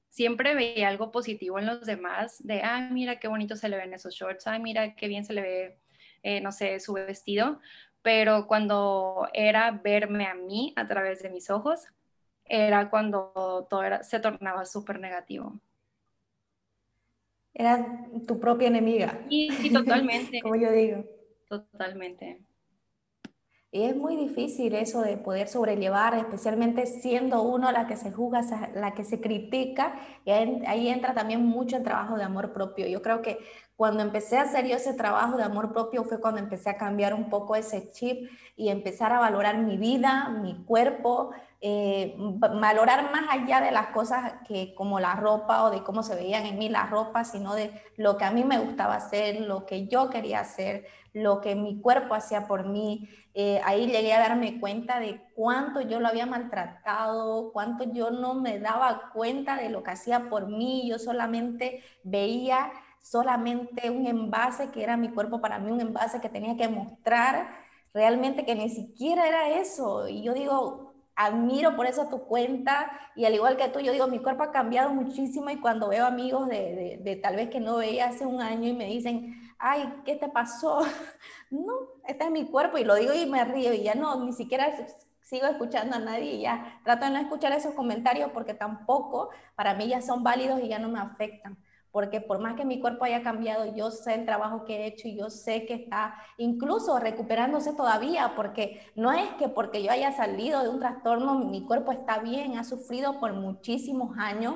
Siempre 0.08 0.56
veía 0.56 0.88
algo 0.88 1.12
positivo 1.12 1.60
en 1.60 1.65
los 1.65 1.86
demás, 1.86 2.38
de, 2.41 2.62
ah, 2.63 2.88
mira 2.89 3.19
qué 3.19 3.28
bonito 3.28 3.58
se 3.58 3.67
le 3.67 3.75
ven 3.75 3.93
esos 3.93 4.15
shorts, 4.15 4.47
ah, 4.47 4.58
mira 4.60 4.95
qué 4.95 5.10
bien 5.10 5.25
se 5.25 5.34
le 5.34 5.41
ve, 5.41 5.80
eh, 6.23 6.39
no 6.39 6.54
sé, 6.54 6.80
su 6.80 6.93
vestido, 6.93 7.60
pero 8.02 8.47
cuando 8.47 9.28
era 9.34 9.71
verme 9.71 10.25
a 10.25 10.36
mí 10.36 10.73
a 10.78 10.88
través 10.88 11.21
de 11.21 11.30
mis 11.32 11.49
ojos, 11.49 11.86
era 12.45 12.89
cuando 12.89 13.67
todo 13.69 13.84
se 14.04 14.21
tornaba 14.21 14.65
súper 14.65 15.02
negativo. 15.02 15.60
Era 17.63 17.73
tu 18.27 18.39
propia 18.39 18.67
enemiga. 18.69 19.11
Sí, 19.29 19.71
totalmente. 19.71 20.39
Como 20.41 20.55
yo 20.55 20.71
digo. 20.71 21.03
Totalmente. 21.47 22.39
Y 23.71 23.84
es 23.84 23.95
muy 23.95 24.15
difícil 24.15 24.73
eso 24.73 25.01
de 25.01 25.17
poder 25.17 25.47
sobrellevar, 25.47 26.15
especialmente 26.15 26.88
siendo 26.88 27.43
uno 27.43 27.71
la 27.71 27.86
que 27.86 27.97
se 27.97 28.12
juzga, 28.12 28.41
la 28.73 28.95
que 28.95 29.03
se 29.03 29.21
critica, 29.21 29.93
y 30.25 30.32
ahí 30.32 30.89
entra 30.89 31.13
también 31.13 31.45
mucho 31.45 31.77
el 31.77 31.84
trabajo 31.84 32.17
de 32.17 32.23
amor 32.23 32.51
propio. 32.51 32.88
Yo 32.88 33.03
creo 33.03 33.21
que 33.21 33.38
cuando 33.79 34.03
empecé 34.03 34.38
a 34.38 34.41
hacer 34.41 34.67
yo 34.67 34.75
ese 34.75 34.93
trabajo 34.93 35.38
de 35.38 35.43
amor 35.43 35.71
propio 35.71 36.03
fue 36.03 36.19
cuando 36.19 36.41
empecé 36.41 36.69
a 36.69 36.77
cambiar 36.77 37.13
un 37.13 37.29
poco 37.29 37.55
ese 37.55 37.91
chip 37.93 38.29
y 38.58 38.67
empezar 38.67 39.13
a 39.13 39.19
valorar 39.19 39.60
mi 39.60 39.77
vida, 39.77 40.27
mi 40.41 40.65
cuerpo, 40.65 41.32
eh, 41.62 42.13
valorar 42.17 43.12
más 43.12 43.23
allá 43.29 43.62
de 43.62 43.71
las 43.71 43.88
cosas 43.88 44.34
que 44.45 44.75
como 44.75 44.99
la 44.99 45.15
ropa 45.15 45.63
o 45.63 45.69
de 45.69 45.82
cómo 45.84 46.03
se 46.03 46.15
veían 46.15 46.45
en 46.45 46.58
mí 46.58 46.67
las 46.67 46.89
ropas, 46.89 47.32
sino 47.32 47.55
de 47.55 47.71
lo 47.95 48.17
que 48.17 48.25
a 48.25 48.32
mí 48.32 48.43
me 48.43 48.60
gustaba 48.60 48.95
hacer, 48.95 49.39
lo 49.41 49.65
que 49.65 49.88
yo 49.88 50.10
quería 50.10 50.41
hacer, 50.41 50.86
lo 51.13 51.41
que 51.41 51.55
mi 51.55 51.81
cuerpo 51.81 52.13
hacía 52.13 52.47
por 52.47 52.67
mí. 52.67 53.09
Eh, 53.33 53.61
ahí 53.63 53.87
llegué 53.87 54.13
a 54.13 54.19
darme 54.19 54.59
cuenta 54.59 54.99
de 54.99 55.21
cuánto 55.35 55.81
yo 55.81 55.99
lo 55.99 56.07
había 56.07 56.25
maltratado, 56.25 57.51
cuánto 57.53 57.91
yo 57.93 58.11
no 58.11 58.35
me 58.35 58.59
daba 58.59 59.11
cuenta 59.13 59.55
de 59.55 59.69
lo 59.69 59.83
que 59.83 59.91
hacía 59.91 60.29
por 60.29 60.47
mí, 60.47 60.87
yo 60.89 60.99
solamente 60.99 61.83
veía 62.03 62.71
solamente 63.01 63.89
un 63.89 64.07
envase 64.07 64.71
que 64.71 64.83
era 64.83 64.97
mi 64.97 65.09
cuerpo 65.09 65.41
para 65.41 65.59
mí, 65.59 65.71
un 65.71 65.81
envase 65.81 66.21
que 66.21 66.29
tenía 66.29 66.57
que 66.57 66.67
mostrar 66.67 67.49
realmente 67.93 68.45
que 68.45 68.55
ni 68.55 68.69
siquiera 68.69 69.27
era 69.27 69.49
eso. 69.49 70.07
Y 70.07 70.21
yo 70.21 70.33
digo, 70.33 70.93
admiro 71.15 71.75
por 71.75 71.85
eso 71.85 72.07
tu 72.07 72.23
cuenta 72.23 72.91
y 73.15 73.25
al 73.25 73.33
igual 73.33 73.57
que 73.57 73.67
tú, 73.69 73.79
yo 73.79 73.91
digo, 73.91 74.07
mi 74.07 74.19
cuerpo 74.19 74.43
ha 74.43 74.51
cambiado 74.51 74.93
muchísimo 74.93 75.49
y 75.49 75.57
cuando 75.57 75.89
veo 75.89 76.05
amigos 76.05 76.47
de, 76.47 76.99
de, 77.03 77.15
tal 77.17 77.35
vez 77.35 77.49
que 77.49 77.59
no 77.59 77.77
veía 77.77 78.07
hace 78.07 78.25
un 78.25 78.41
año 78.41 78.69
y 78.69 78.73
me 78.73 78.85
dicen, 78.85 79.35
ay, 79.59 80.01
¿qué 80.05 80.15
te 80.15 80.29
pasó? 80.29 80.79
no, 81.51 81.73
este 82.07 82.23
es 82.23 82.31
mi 82.31 82.45
cuerpo 82.45 82.77
y 82.77 82.83
lo 82.83 82.95
digo 82.95 83.13
y 83.13 83.25
me 83.25 83.43
río 83.45 83.73
y 83.73 83.83
ya 83.83 83.95
no, 83.95 84.23
ni 84.23 84.33
siquiera 84.33 84.69
sigo 85.21 85.45
escuchando 85.45 85.97
a 85.97 85.99
nadie 85.99 86.33
y 86.35 86.41
ya 86.41 86.81
trato 86.83 87.05
de 87.05 87.11
no 87.11 87.19
escuchar 87.19 87.51
esos 87.51 87.75
comentarios 87.75 88.31
porque 88.31 88.53
tampoco 88.53 89.29
para 89.55 89.75
mí 89.75 89.87
ya 89.87 90.01
son 90.01 90.23
válidos 90.23 90.61
y 90.61 90.69
ya 90.69 90.79
no 90.79 90.89
me 90.89 90.99
afectan 90.99 91.57
porque 91.91 92.21
por 92.21 92.39
más 92.39 92.55
que 92.55 92.65
mi 92.65 92.79
cuerpo 92.79 93.05
haya 93.05 93.23
cambiado, 93.23 93.75
yo 93.75 93.91
sé 93.91 94.13
el 94.13 94.25
trabajo 94.25 94.63
que 94.65 94.77
he 94.77 94.87
hecho 94.87 95.07
y 95.07 95.17
yo 95.17 95.29
sé 95.29 95.65
que 95.65 95.73
está 95.73 96.15
incluso 96.37 96.99
recuperándose 96.99 97.73
todavía, 97.73 98.33
porque 98.35 98.81
no 98.95 99.11
es 99.11 99.29
que 99.33 99.49
porque 99.49 99.81
yo 99.81 99.91
haya 99.91 100.11
salido 100.11 100.61
de 100.61 100.69
un 100.69 100.79
trastorno, 100.79 101.35
mi 101.39 101.65
cuerpo 101.65 101.91
está 101.91 102.19
bien, 102.19 102.57
ha 102.57 102.63
sufrido 102.63 103.19
por 103.19 103.33
muchísimos 103.33 104.17
años, 104.17 104.55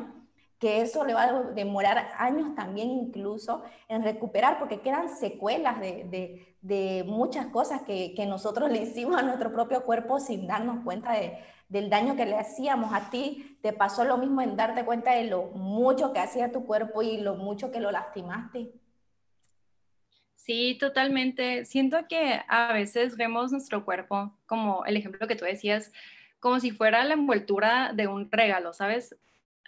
que 0.64 0.80
eso 0.80 1.04
le 1.04 1.14
va 1.14 1.24
a 1.24 1.42
demorar 1.52 2.14
años 2.18 2.56
también 2.56 2.90
incluso 2.90 3.64
en 3.90 4.02
recuperar, 4.02 4.60
porque 4.60 4.80
quedan 4.80 5.10
secuelas 5.10 5.78
de, 5.82 6.56
de, 6.62 7.04
muchas 7.06 7.48
cosas 7.48 7.82
que, 7.82 8.14
que 8.16 8.26
nosotros 8.26 8.72
le 8.72 8.84
hicimos 8.84 9.20
a 9.20 9.24
nuestro 9.24 9.52
propio 9.52 9.84
cuerpo 9.84 10.22
sin 10.22 10.48
darnos 10.48 10.82
cuenta 10.86 11.12
de, 11.12 11.38
del 11.68 11.90
daño 11.90 12.16
que 12.16 12.26
le 12.26 12.38
hacíamos 12.38 12.94
a 12.94 13.10
ti, 13.10 13.58
te 13.62 13.74
pasó 13.74 14.06
lo 14.06 14.18
mismo 14.18 14.42
en 14.42 14.56
darte 14.56 14.86
cuenta 14.86 15.12
de 15.16 15.26
lo 15.26 15.48
mucho 15.48 16.14
que 16.14 16.20
hacía 16.20 16.54
tu 16.54 16.66
cuerpo 16.66 17.02
y 17.02 17.18
lo 17.18 17.36
mucho 17.36 17.70
que 17.70 17.82
lo 17.82 17.92
lastimaste. 17.92 18.72
Sí, 20.36 20.78
totalmente. 20.80 21.66
Siento 21.66 22.08
que 22.08 22.40
a 22.48 22.72
veces 22.72 23.18
vemos 23.18 23.52
nuestro 23.52 23.84
cuerpo, 23.84 24.34
como 24.46 24.86
el 24.86 24.96
ejemplo 24.96 25.28
que 25.28 25.36
tú 25.36 25.44
decías, 25.44 25.92
como 26.40 26.62
si 26.62 26.72
fuera 26.72 27.04
la 27.04 27.16
envoltura 27.16 27.92
de 27.94 28.08
un 28.08 28.32
regalo, 28.32 28.72
¿sabes? 28.72 29.14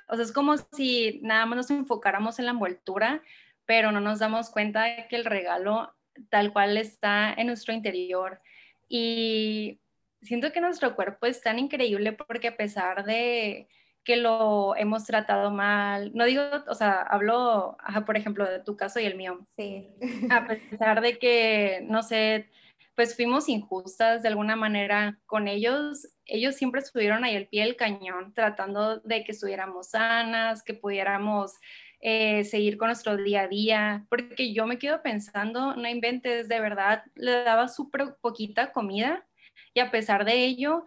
O 0.08 0.16
sea, 0.16 0.24
es 0.24 0.32
como 0.32 0.56
si 0.58 1.20
nada 1.24 1.46
más 1.46 1.58
nos 1.58 1.72
enfocáramos 1.72 2.40
en 2.40 2.46
la 2.46 2.52
envoltura, 2.52 3.22
pero 3.66 3.92
no 3.92 4.00
nos 4.00 4.20
damos 4.20 4.50
cuenta 4.50 4.84
de 4.84 5.08
que 5.10 5.16
el 5.16 5.26
regalo 5.26 5.94
tal 6.30 6.54
cual 6.54 6.78
está 6.78 7.34
en 7.34 7.48
nuestro 7.48 7.74
interior. 7.74 8.42
Y 8.88 9.80
siento 10.22 10.52
que 10.52 10.62
nuestro 10.62 10.96
cuerpo 10.96 11.26
es 11.26 11.42
tan 11.42 11.60
increíble 11.60 12.14
porque 12.14 12.50
a 12.50 12.58
pesar 12.58 13.06
de 13.06 13.68
que 14.04 14.18
lo 14.18 14.76
hemos 14.76 15.04
tratado 15.06 15.50
mal, 15.50 16.12
no 16.14 16.26
digo, 16.26 16.44
o 16.68 16.76
sea, 16.76 17.02
hablo, 17.02 17.76
por 18.06 18.16
ejemplo, 18.16 18.46
de 18.46 18.60
tu 18.60 18.78
caso 18.78 19.00
y 19.00 19.06
el 19.06 19.16
mío. 19.16 19.46
Sí. 19.56 19.90
A 20.30 20.46
pesar 20.46 21.02
de 21.02 21.18
que, 21.18 21.84
no 21.90 22.04
sé, 22.04 22.48
pues 22.96 23.16
fuimos 23.16 23.50
injustas 23.50 24.24
de 24.24 24.30
alguna 24.30 24.56
manera 24.56 25.20
con 25.26 25.48
ellos, 25.48 26.08
ellos 26.26 26.56
siempre 26.56 26.82
estuvieron 26.82 27.24
ahí 27.24 27.36
el 27.36 27.48
pie 27.48 27.64
del 27.64 27.76
cañón, 27.76 28.34
tratando 28.34 29.00
de 29.02 29.24
que 29.24 29.34
estuviéramos 29.34 29.90
sanas, 29.90 30.64
que 30.64 30.74
pudiéramos 30.74 31.54
eh, 32.00 32.44
seguir 32.46 32.78
con 32.78 32.88
nuestro 32.88 33.18
día 33.18 33.42
a 33.42 33.48
día, 33.48 34.06
porque 34.10 34.54
yo 34.54 34.66
me 34.66 34.78
quedo 34.78 35.02
pensando, 35.02 35.76
no 35.76 35.88
inventes, 35.88 36.48
de 36.48 36.60
verdad, 36.60 37.04
le 37.16 37.44
daba 37.44 37.68
súper 37.68 38.16
poquita 38.22 38.72
comida 38.72 39.26
y 39.74 39.82
a 39.82 39.92
pesar 39.92 40.24
de 40.24 40.46
ello 40.46 40.86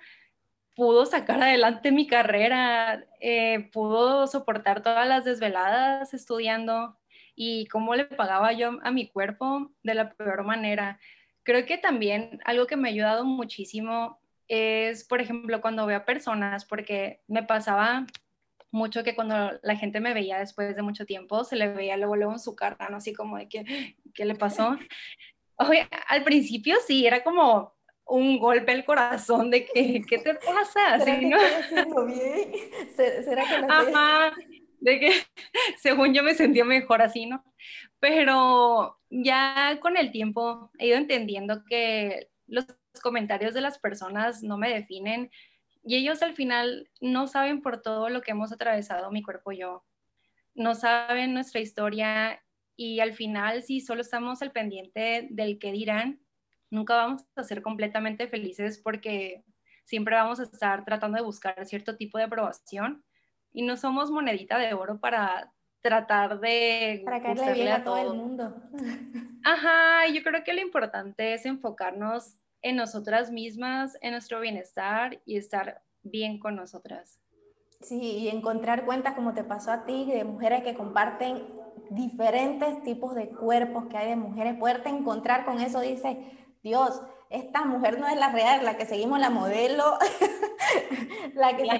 pudo 0.77 1.07
sacar 1.07 1.42
adelante 1.42 1.90
mi 1.90 2.07
carrera, 2.07 3.05
eh, 3.21 3.68
pudo 3.73 4.29
soportar 4.29 4.83
todas 4.83 5.09
las 5.09 5.25
desveladas 5.25 6.14
estudiando 6.14 6.97
y 7.35 7.66
cómo 7.66 7.94
le 7.97 8.05
pagaba 8.05 8.53
yo 8.53 8.79
a 8.83 8.90
mi 8.92 9.09
cuerpo 9.09 9.73
de 9.83 9.94
la 9.94 10.12
peor 10.12 10.44
manera. 10.44 11.01
Creo 11.48 11.64
que 11.64 11.78
también 11.78 12.40
algo 12.44 12.66
que 12.66 12.76
me 12.76 12.90
ha 12.90 12.92
ayudado 12.92 13.24
muchísimo 13.24 14.20
es, 14.48 15.02
por 15.04 15.22
ejemplo, 15.22 15.62
cuando 15.62 15.87
veo 15.87 15.96
a 15.96 16.04
personas, 16.04 16.66
porque 16.66 17.22
me 17.26 17.42
pasaba 17.42 18.04
mucho 18.70 19.02
que 19.02 19.14
cuando 19.14 19.52
la 19.62 19.74
gente 19.74 19.98
me 19.98 20.12
veía 20.12 20.38
después 20.38 20.76
de 20.76 20.82
mucho 20.82 21.06
tiempo, 21.06 21.44
se 21.44 21.56
le 21.56 21.72
veía 21.72 21.96
luego, 21.96 22.16
luego 22.16 22.32
en 22.32 22.38
su 22.38 22.54
cara, 22.54 22.90
¿no? 22.90 22.98
Así 22.98 23.14
como 23.14 23.38
de 23.38 23.48
que, 23.48 23.96
¿qué 24.12 24.26
le 24.26 24.34
pasó? 24.34 24.76
Oye, 25.56 25.88
al 26.08 26.22
principio 26.22 26.76
sí, 26.87 27.06
era 27.06 27.24
como, 27.24 27.72
un 28.04 28.38
golpe 28.38 28.72
al 28.72 28.84
corazón 28.84 29.50
de 29.50 29.64
que, 29.64 30.02
¿qué 30.06 30.18
te 30.18 30.34
pasa? 30.34 30.98
¿Será 30.98 31.18
que 31.18 31.26
no? 31.28 31.40
estoy 31.40 31.78
haciendo 31.78 32.04
bien? 32.04 32.52
¿Será 33.24 33.44
que. 33.44 33.54
Ajá, 33.72 34.32
de 34.81 35.01
que 35.01 35.11
según 35.79 36.14
yo 36.14 36.23
me 36.23 36.35
sentía 36.35 36.64
mejor 36.64 37.03
así, 37.03 37.27
¿no? 37.27 37.45
Pero 38.01 38.99
ya 39.11 39.79
con 39.81 39.97
el 39.97 40.12
tiempo 40.12 40.71
he 40.79 40.88
ido 40.88 40.97
entendiendo 40.97 41.64
que 41.64 42.29
los 42.47 42.67
comentarios 43.03 43.55
de 43.55 43.61
las 43.61 43.79
personas 43.79 44.43
no 44.43 44.59
me 44.59 44.73
definen 44.73 45.31
y 45.85 45.97
ellos 45.97 46.23
al 46.23 46.35
final 46.35 46.88
no 47.01 47.27
saben 47.27 47.62
por 47.62 47.83
todo 47.83 48.09
lo 48.09 48.21
que 48.21 48.33
hemos 48.33 48.53
atravesado 48.53 49.11
mi 49.11 49.23
cuerpo 49.23 49.53
y 49.53 49.59
yo. 49.59 49.85
No 50.55 50.75
saben 50.75 51.35
nuestra 51.35 51.61
historia 51.61 52.43
y 52.77 53.01
al 53.01 53.12
final 53.12 53.62
si 53.62 53.81
solo 53.81 54.01
estamos 54.01 54.43
al 54.43 54.53
pendiente 54.53 55.29
del 55.31 55.59
que 55.59 55.73
dirán, 55.73 56.21
nunca 56.71 56.97
vamos 56.97 57.25
a 57.37 57.43
ser 57.43 57.62
completamente 57.62 58.29
felices 58.29 58.79
porque 58.79 59.45
siempre 59.85 60.17
vamos 60.17 60.41
a 60.41 60.45
estar 60.45 60.85
tratando 60.85 61.17
de 61.17 61.25
buscar 61.25 61.64
cierto 61.64 61.97
tipo 61.97 62.19
de 62.19 62.25
aprobación 62.25 63.05
y 63.59 63.62
no 63.62 63.77
somos 63.77 64.12
monedita 64.12 64.57
de 64.57 64.73
oro 64.73 65.01
para 65.01 65.53
tratar 65.81 66.38
de 66.38 67.03
para 67.05 67.21
caerle 67.21 67.55
bien 67.55 67.68
a 67.73 67.83
todo 67.83 67.99
el 67.99 68.16
mundo. 68.16 68.55
Ajá, 69.44 70.07
yo 70.14 70.23
creo 70.23 70.44
que 70.44 70.53
lo 70.53 70.61
importante 70.61 71.35
es 71.35 71.44
enfocarnos 71.44 72.37
en 72.62 72.77
nosotras 72.77 73.33
mismas, 73.33 73.99
en 74.01 74.12
nuestro 74.12 74.38
bienestar 74.38 75.21
y 75.27 75.38
estar 75.38 75.83
bien 76.05 76.38
con 76.38 76.55
nosotras. 76.55 77.18
Sí, 77.81 78.01
y 78.01 78.29
encontrar 78.29 78.85
cuentas 78.85 79.14
como 79.14 79.35
te 79.35 79.42
pasó 79.42 79.73
a 79.73 79.85
ti, 79.85 80.05
de 80.05 80.23
mujeres 80.23 80.62
que 80.62 80.75
comparten 80.75 81.42
diferentes 81.90 82.81
tipos 82.85 83.16
de 83.16 83.29
cuerpos 83.29 83.87
que 83.87 83.97
hay 83.97 84.11
de 84.11 84.16
mujeres, 84.16 84.57
poderte 84.57 84.88
encontrar 84.88 85.44
con 85.44 85.61
eso, 85.61 85.81
dice, 85.81 86.16
Dios, 86.62 87.03
esta 87.31 87.64
mujer 87.64 88.01
no 88.01 88.09
es 88.09 88.17
la 88.17 88.31
real, 88.31 88.64
la 88.64 88.77
que 88.77 88.87
seguimos 88.87 89.19
la 89.21 89.31
modelo, 89.31 89.99
la, 91.35 91.57
que 91.57 91.64
la 91.64 91.79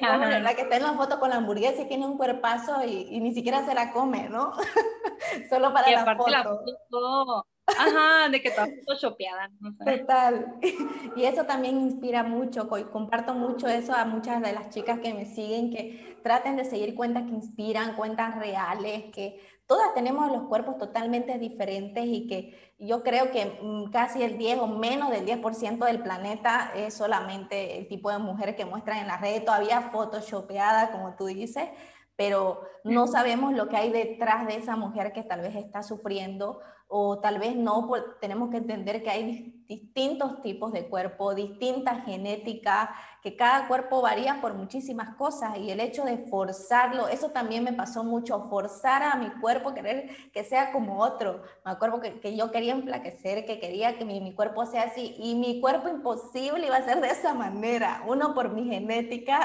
que 0.55 0.63
está 0.63 0.77
en 0.77 0.83
la 0.83 0.95
foto 0.95 1.19
con 1.19 1.31
la 1.31 1.37
hamburguesa 1.37 1.83
y 1.83 1.89
tiene 1.89 2.07
un 2.07 2.19
cuerpazo 2.19 2.85
y, 2.85 3.19
ni 3.21 3.33
siquiera 3.33 3.65
se 3.65 3.75
la 3.75 3.93
come, 3.93 4.29
¿no? 4.29 4.53
Solo 5.51 5.73
para 5.73 5.91
la 5.91 6.17
foto. 6.17 7.47
Ajá, 7.67 8.29
de 8.31 8.41
que 8.41 8.49
está 8.49 8.67
photoshopeada. 8.67 9.51
No 9.61 9.75
Total. 9.77 10.57
Y 11.17 11.25
eso 11.25 11.45
también 11.45 11.79
inspira 11.81 12.23
mucho. 12.23 12.69
Comparto 12.91 13.35
mucho 13.35 13.69
eso 13.69 13.95
a 13.95 14.05
muchas 14.05 14.41
de 14.41 14.53
las 14.53 14.71
chicas 14.71 15.01
que 15.01 15.13
me 15.13 15.27
siguen, 15.27 15.71
que 15.71 16.19
traten 16.23 16.57
de 16.57 16.65
seguir 16.65 16.95
cuentas 16.95 17.25
que 17.25 17.31
inspiran, 17.31 17.97
cuentas 17.97 18.39
reales, 18.39 19.05
que 19.13 19.41
todas 19.69 19.93
tenemos 19.93 20.33
los 20.33 20.45
cuerpos 20.45 20.79
totalmente 20.79 21.39
diferentes 21.39 22.05
y 22.07 22.27
que 22.27 22.75
yo 22.79 23.03
creo 23.03 23.31
que 23.31 23.61
mm, 23.63 23.91
casi 23.91 24.23
el 24.23 24.39
10 24.39 24.61
o 24.61 24.67
menos 24.67 25.11
del 25.11 25.27
10% 25.27 25.85
del 25.85 26.03
planeta 26.03 26.73
es 26.75 26.95
solamente 26.95 27.79
el 27.79 27.87
tipo 27.87 28.11
de 28.11 28.19
mujeres 28.19 28.57
que 28.57 28.65
muestran 28.65 28.99
en 28.99 29.07
las 29.07 29.21
redes, 29.21 29.45
todavía 29.45 29.91
photoshopeada, 29.93 30.91
como 30.91 31.15
tú 31.17 31.27
dices, 31.27 31.69
pero 32.17 32.63
no 32.83 33.07
sabemos 33.07 33.53
lo 33.53 33.69
que 33.69 33.77
hay 33.77 33.93
detrás 33.93 34.47
de 34.47 34.57
esa 34.57 34.75
mujer 34.75 35.13
que 35.13 35.23
tal 35.23 35.43
vez 35.43 35.55
está 35.55 35.83
sufriendo 35.83 36.61
o 36.89 37.21
tal 37.21 37.39
vez 37.39 37.55
no, 37.55 37.91
tenemos 38.23 38.49
que 38.49 38.57
entender 38.57 39.03
que 39.03 39.11
hay 39.11 39.58
distintos 39.69 40.41
tipos 40.41 40.73
de 40.73 40.89
cuerpo, 40.89 41.35
distintas 41.35 42.05
genéticas, 42.07 42.89
que 43.23 43.37
cada 43.37 43.69
cuerpo 43.69 44.01
varía 44.01 44.41
por 44.41 44.55
muchísimas 44.55 45.15
cosas 45.17 45.59
y 45.59 45.71
el 45.71 45.81
hecho 45.81 46.05
de 46.05 46.17
forzarlo, 46.17 47.09
eso 47.09 47.31
también 47.31 47.65
me 47.65 47.73
pasó 47.73 48.03
mucho, 48.05 48.49
forzar 48.49 49.03
a 49.03 49.17
mi 49.17 49.29
cuerpo, 49.41 49.75
querer 49.75 50.09
que 50.33 50.45
sea 50.45 50.73
como 50.73 51.01
otro. 51.01 51.43
Me 51.65 51.73
acuerdo 51.73 52.01
que, 52.01 52.21
que 52.21 52.37
yo 52.37 52.51
quería 52.51 52.73
enflaquecer, 52.73 53.45
que 53.45 53.61
quería 53.61 53.99
que 53.99 54.05
mi, 54.05 54.21
mi, 54.21 54.35
cuerpo 54.35 54.65
sea 54.67 54.85
así 54.85 55.17
y 55.19 55.35
mi 55.35 55.61
cuerpo 55.61 55.89
imposible 55.89 56.67
iba 56.67 56.77
a 56.77 56.85
ser 56.85 57.01
de 57.01 57.09
esa 57.09 57.35
manera. 57.35 58.03
Uno 58.07 58.35
por 58.35 58.51
mi 58.51 58.65
genética 58.65 59.41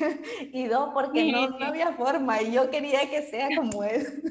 y 0.52 0.66
dos 0.66 0.90
porque 0.92 1.32
no, 1.32 1.48
no 1.48 1.66
había 1.66 1.92
forma 1.92 2.42
y 2.42 2.52
yo 2.52 2.68
quería 2.70 3.08
que 3.08 3.22
sea 3.22 3.48
como 3.56 3.84
es. 3.84 4.12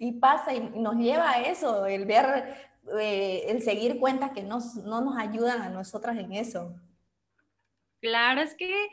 Y 0.00 0.12
pasa 0.12 0.54
y 0.54 0.60
nos 0.60 0.96
lleva 0.96 1.30
a 1.30 1.42
eso, 1.42 1.86
el 1.86 2.06
ver, 2.06 2.67
eh, 2.98 3.44
el 3.48 3.62
seguir 3.62 3.98
cuentas 3.98 4.32
que 4.32 4.42
no 4.42 4.58
nos 4.58 5.18
ayudan 5.18 5.62
a 5.62 5.68
nosotras 5.68 6.16
en 6.18 6.32
eso. 6.32 6.74
Claro, 8.00 8.40
es 8.40 8.54
que 8.54 8.88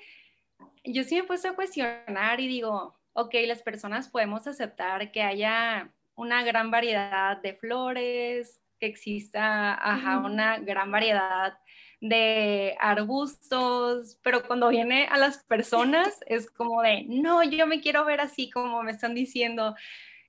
yo 0.83 1.03
sí 1.03 1.15
me 1.15 1.21
he 1.21 1.23
puesto 1.23 1.49
a 1.49 1.55
cuestionar 1.55 2.39
y 2.39 2.47
digo, 2.47 2.95
ok, 3.13 3.33
las 3.45 3.61
personas 3.61 4.09
podemos 4.09 4.47
aceptar 4.47 5.11
que 5.11 5.21
haya 5.21 5.91
una 6.15 6.43
gran 6.43 6.71
variedad 6.71 7.37
de 7.37 7.53
flores, 7.53 8.61
que 8.79 8.87
exista 8.87 9.73
ajá, 9.73 10.19
una 10.19 10.59
gran 10.59 10.91
variedad 10.91 11.57
de 12.01 12.75
arbustos, 12.79 14.19
pero 14.21 14.45
cuando 14.45 14.69
viene 14.69 15.07
a 15.07 15.17
las 15.17 15.43
personas 15.43 16.19
es 16.27 16.49
como 16.49 16.81
de, 16.81 17.05
no, 17.07 17.43
yo 17.43 17.67
me 17.67 17.81
quiero 17.81 18.05
ver 18.05 18.21
así 18.21 18.49
como 18.49 18.83
me 18.83 18.91
están 18.91 19.15
diciendo. 19.15 19.75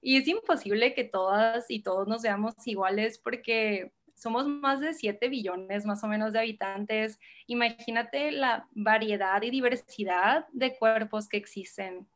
Y 0.00 0.16
es 0.16 0.28
imposible 0.28 0.94
que 0.94 1.04
todas 1.04 1.70
y 1.70 1.80
todos 1.80 2.06
nos 2.06 2.22
veamos 2.22 2.54
iguales 2.66 3.18
porque 3.18 3.92
somos 4.16 4.46
más 4.46 4.80
de 4.80 4.94
7 4.94 5.28
billones 5.28 5.84
más 5.84 6.02
o 6.02 6.08
menos 6.08 6.32
de 6.32 6.38
habitantes. 6.40 7.20
Imagínate 7.46 8.32
la 8.32 8.66
variedad 8.72 9.42
y 9.42 9.50
diversidad 9.50 10.46
de 10.52 10.76
cuerpos 10.76 11.28
que 11.28 11.36
existen. 11.36 12.06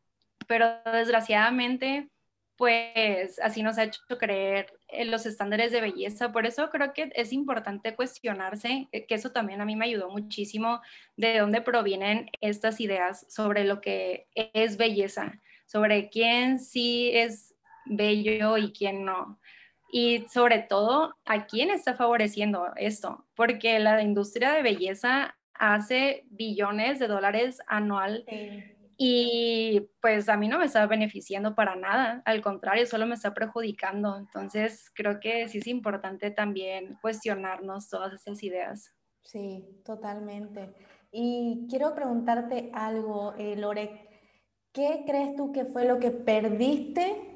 Pero 0.46 0.66
desgraciadamente, 0.84 2.08
pues 2.56 3.38
así 3.40 3.62
nos 3.62 3.78
ha 3.78 3.84
hecho 3.84 4.00
creer 4.18 4.72
en 4.88 5.10
los 5.10 5.26
estándares 5.26 5.72
de 5.72 5.80
belleza. 5.80 6.32
Por 6.32 6.46
eso 6.46 6.70
creo 6.70 6.92
que 6.92 7.10
es 7.14 7.32
importante 7.32 7.94
cuestionarse, 7.94 8.88
eh, 8.92 9.06
que 9.06 9.14
eso 9.14 9.32
también 9.32 9.60
a 9.60 9.64
mí 9.64 9.76
me 9.76 9.84
ayudó 9.86 10.10
muchísimo, 10.10 10.80
de 11.16 11.38
dónde 11.38 11.60
provienen 11.60 12.30
estas 12.40 12.80
ideas 12.80 13.26
sobre 13.28 13.64
lo 13.64 13.80
que 13.80 14.26
es 14.34 14.76
belleza, 14.76 15.40
sobre 15.66 16.08
quién 16.08 16.58
sí 16.58 17.10
es 17.14 17.49
bello 17.90 18.56
y 18.56 18.72
quién 18.72 19.04
no 19.04 19.38
y 19.92 20.26
sobre 20.28 20.60
todo 20.60 21.14
a 21.24 21.46
quién 21.46 21.70
está 21.70 21.94
favoreciendo 21.94 22.68
esto, 22.76 23.26
porque 23.34 23.78
la 23.78 24.02
industria 24.02 24.52
de 24.52 24.62
belleza 24.62 25.36
hace 25.54 26.24
billones 26.30 26.98
de 26.98 27.08
dólares 27.08 27.60
anual 27.66 28.24
y 28.96 29.88
pues 30.00 30.28
a 30.28 30.36
mí 30.36 30.48
no 30.48 30.58
me 30.58 30.66
está 30.66 30.86
beneficiando 30.86 31.54
para 31.54 31.74
nada, 31.74 32.22
al 32.24 32.42
contrario, 32.42 32.86
solo 32.86 33.06
me 33.06 33.14
está 33.14 33.32
perjudicando. 33.32 34.16
Entonces 34.16 34.90
creo 34.94 35.20
que 35.20 35.48
sí 35.48 35.58
es 35.58 35.66
importante 35.66 36.30
también 36.30 36.98
cuestionarnos 37.00 37.88
todas 37.88 38.12
esas 38.12 38.42
ideas. 38.42 38.94
Sí, 39.22 39.64
totalmente. 39.84 40.74
Y 41.12 41.66
quiero 41.68 41.94
preguntarte 41.94 42.70
algo, 42.72 43.34
eh, 43.38 43.56
Lore, 43.56 44.06
¿qué 44.72 45.02
crees 45.06 45.34
tú 45.34 45.50
que 45.52 45.64
fue 45.64 45.84
lo 45.84 45.98
que 45.98 46.10
perdiste 46.10 47.29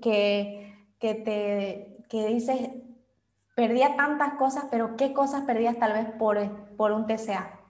que 0.00 0.68
que 0.98 1.14
te 1.14 1.98
que 2.08 2.26
dices, 2.26 2.70
perdía 3.54 3.96
tantas 3.96 4.34
cosas, 4.34 4.64
pero 4.70 4.96
qué 4.96 5.12
cosas 5.12 5.42
perdías 5.42 5.78
tal 5.78 5.92
vez 5.92 6.06
por, 6.18 6.76
por 6.76 6.92
un 6.92 7.06
TCA? 7.06 7.60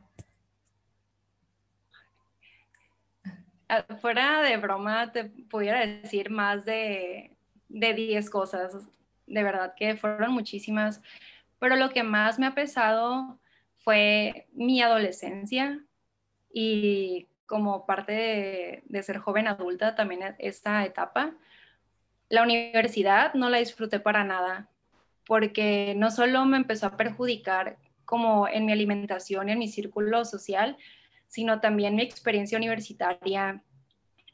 Ah, 3.69 3.85
fuera 4.01 4.43
de 4.43 4.57
broma, 4.57 5.13
te 5.13 5.25
pudiera 5.25 5.85
decir 5.85 6.31
más 6.31 6.65
de, 6.65 7.37
de 7.69 7.95
10 7.95 8.31
cosas. 8.31 8.89
De 9.27 9.43
verdad 9.43 9.75
que 9.77 9.97
fueron 9.97 10.33
muchísimas. 10.33 11.03
Pero 11.59 11.77
lo 11.77 11.91
que 11.91 12.03
más 12.03 12.39
me 12.39 12.47
ha 12.47 12.55
pesado 12.55 13.39
fue 13.79 14.47
mi 14.53 14.81
adolescencia 14.81 15.85
y 16.53 17.27
como 17.47 17.87
parte 17.87 18.13
de, 18.13 18.83
de 18.87 19.03
ser 19.03 19.19
joven 19.19 19.49
adulta 19.49 19.95
también 19.95 20.37
esta 20.39 20.85
etapa 20.85 21.35
la 22.29 22.43
universidad 22.43 23.35
no 23.35 23.51
la 23.51 23.59
disfruté 23.59 24.01
para 24.01 24.25
nada, 24.25 24.69
porque 25.27 25.95
no 25.97 26.11
solo 26.11 26.45
me 26.45 26.57
empezó 26.57 26.87
a 26.87 26.97
perjudicar 26.97 27.79
como 28.05 28.49
en 28.49 28.65
mi 28.65 28.73
alimentación 28.73 29.51
en 29.51 29.59
mi 29.59 29.69
círculo 29.69 30.25
social, 30.25 30.77
sino 31.27 31.61
también 31.61 31.95
mi 31.95 32.03
experiencia 32.03 32.57
universitaria, 32.57 33.63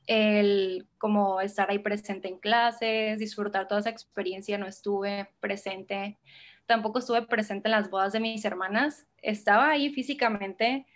el 0.06 0.86
como 0.98 1.40
estar 1.40 1.70
ahí 1.70 1.78
presente 1.78 2.28
en 2.28 2.38
clases, 2.38 3.18
disfrutar 3.18 3.66
toda 3.66 3.80
esa 3.80 3.90
experiencia, 3.90 4.58
no 4.58 4.66
estuve 4.66 5.28
presente, 5.40 6.18
tampoco 6.66 7.00
estuve 7.00 7.22
presente 7.22 7.68
en 7.68 7.72
las 7.72 7.90
bodas 7.90 8.12
de 8.12 8.20
mis 8.20 8.44
hermanas, 8.44 9.06
estaba 9.22 9.70
ahí 9.70 9.90
físicamente, 9.92 10.86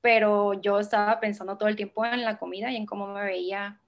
pero 0.00 0.54
yo 0.54 0.78
estaba 0.78 1.20
pensando 1.20 1.58
todo 1.58 1.68
el 1.68 1.76
tiempo 1.76 2.04
en 2.04 2.24
la 2.24 2.38
comida 2.38 2.70
y 2.70 2.76
en 2.76 2.86
cómo 2.86 3.06
me 3.08 3.22
veía. 3.22 3.80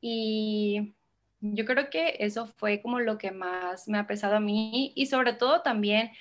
Y 0.00 0.94
yo 1.42 1.64
creo 1.64 1.90
que 1.90 2.16
eso 2.20 2.46
fue 2.46 2.80
como 2.80 3.00
lo 3.00 3.18
que 3.18 3.32
más 3.32 3.88
me 3.88 3.98
ha 3.98 4.06
pesado 4.06 4.36
a 4.36 4.40
mí 4.40 4.92
y 4.94 5.06
sobre 5.06 5.32
todo 5.32 5.60
también 5.62 6.12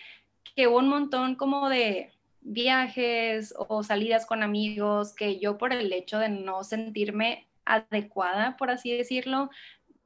que 0.55 0.67
hubo 0.67 0.79
un 0.79 0.89
montón 0.89 1.35
como 1.35 1.69
de 1.69 2.11
viajes 2.41 3.53
o 3.57 3.83
salidas 3.83 4.25
con 4.25 4.41
amigos 4.41 5.13
que 5.13 5.37
yo 5.37 5.59
por 5.59 5.73
el 5.73 5.93
hecho 5.93 6.17
de 6.17 6.29
no 6.29 6.63
sentirme 6.63 7.47
adecuada, 7.65 8.57
por 8.57 8.71
así 8.71 8.97
decirlo, 8.97 9.51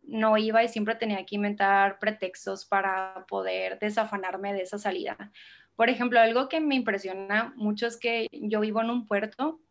no 0.03 0.37
iba 0.37 0.63
y 0.63 0.67
siempre 0.67 0.95
tenía 0.95 1.25
que 1.25 1.35
inventar 1.35 1.97
pretextos 1.97 2.65
para 2.65 3.25
poder 3.29 3.79
desafanarme 3.79 4.53
de 4.53 4.63
esa 4.63 4.77
salida. 4.77 5.31
Por 5.77 5.89
ejemplo, 5.89 6.19
algo 6.19 6.49
que 6.49 6.59
me 6.59 6.75
impresiona 6.75 7.53
mucho 7.55 7.87
es 7.87 7.97
que 7.97 8.27
yo 8.31 8.59
vivo 8.59 8.81
en 8.81 8.89
un 8.89 9.07
puerto 9.07 9.61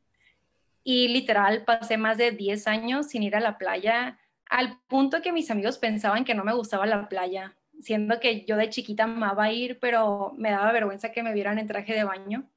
y 0.83 1.09
literal 1.09 1.65
pasé 1.65 1.99
más 1.99 2.17
de 2.17 2.31
10 2.31 2.67
años 2.67 3.09
sin 3.09 3.23
ir 3.23 3.37
a 3.37 3.41
la 3.41 3.59
playa 3.59 4.19
al 4.51 4.81
punto 4.87 5.23
que 5.23 5.33
mis 5.33 5.51
amigos 5.51 5.79
pensaban 5.79 6.25
que 6.25 6.35
no 6.35 6.45
me 6.45 6.55
gustaba 6.55 6.87
la 6.87 7.09
playa, 7.09 7.57
siendo 7.81 8.21
que 8.21 8.45
yo 8.45 8.57
de 8.57 8.71
chiquita 8.71 9.05
amaba 9.05 9.51
ir, 9.51 9.79
pero 9.81 10.33
me 10.37 10.51
daba 10.51 10.73
vergüenza 10.73 11.13
que 11.13 11.23
me 11.23 11.33
vieran 11.33 11.59
en 11.59 11.67
traje 11.67 11.95
de 11.95 12.05
baño 12.05 12.49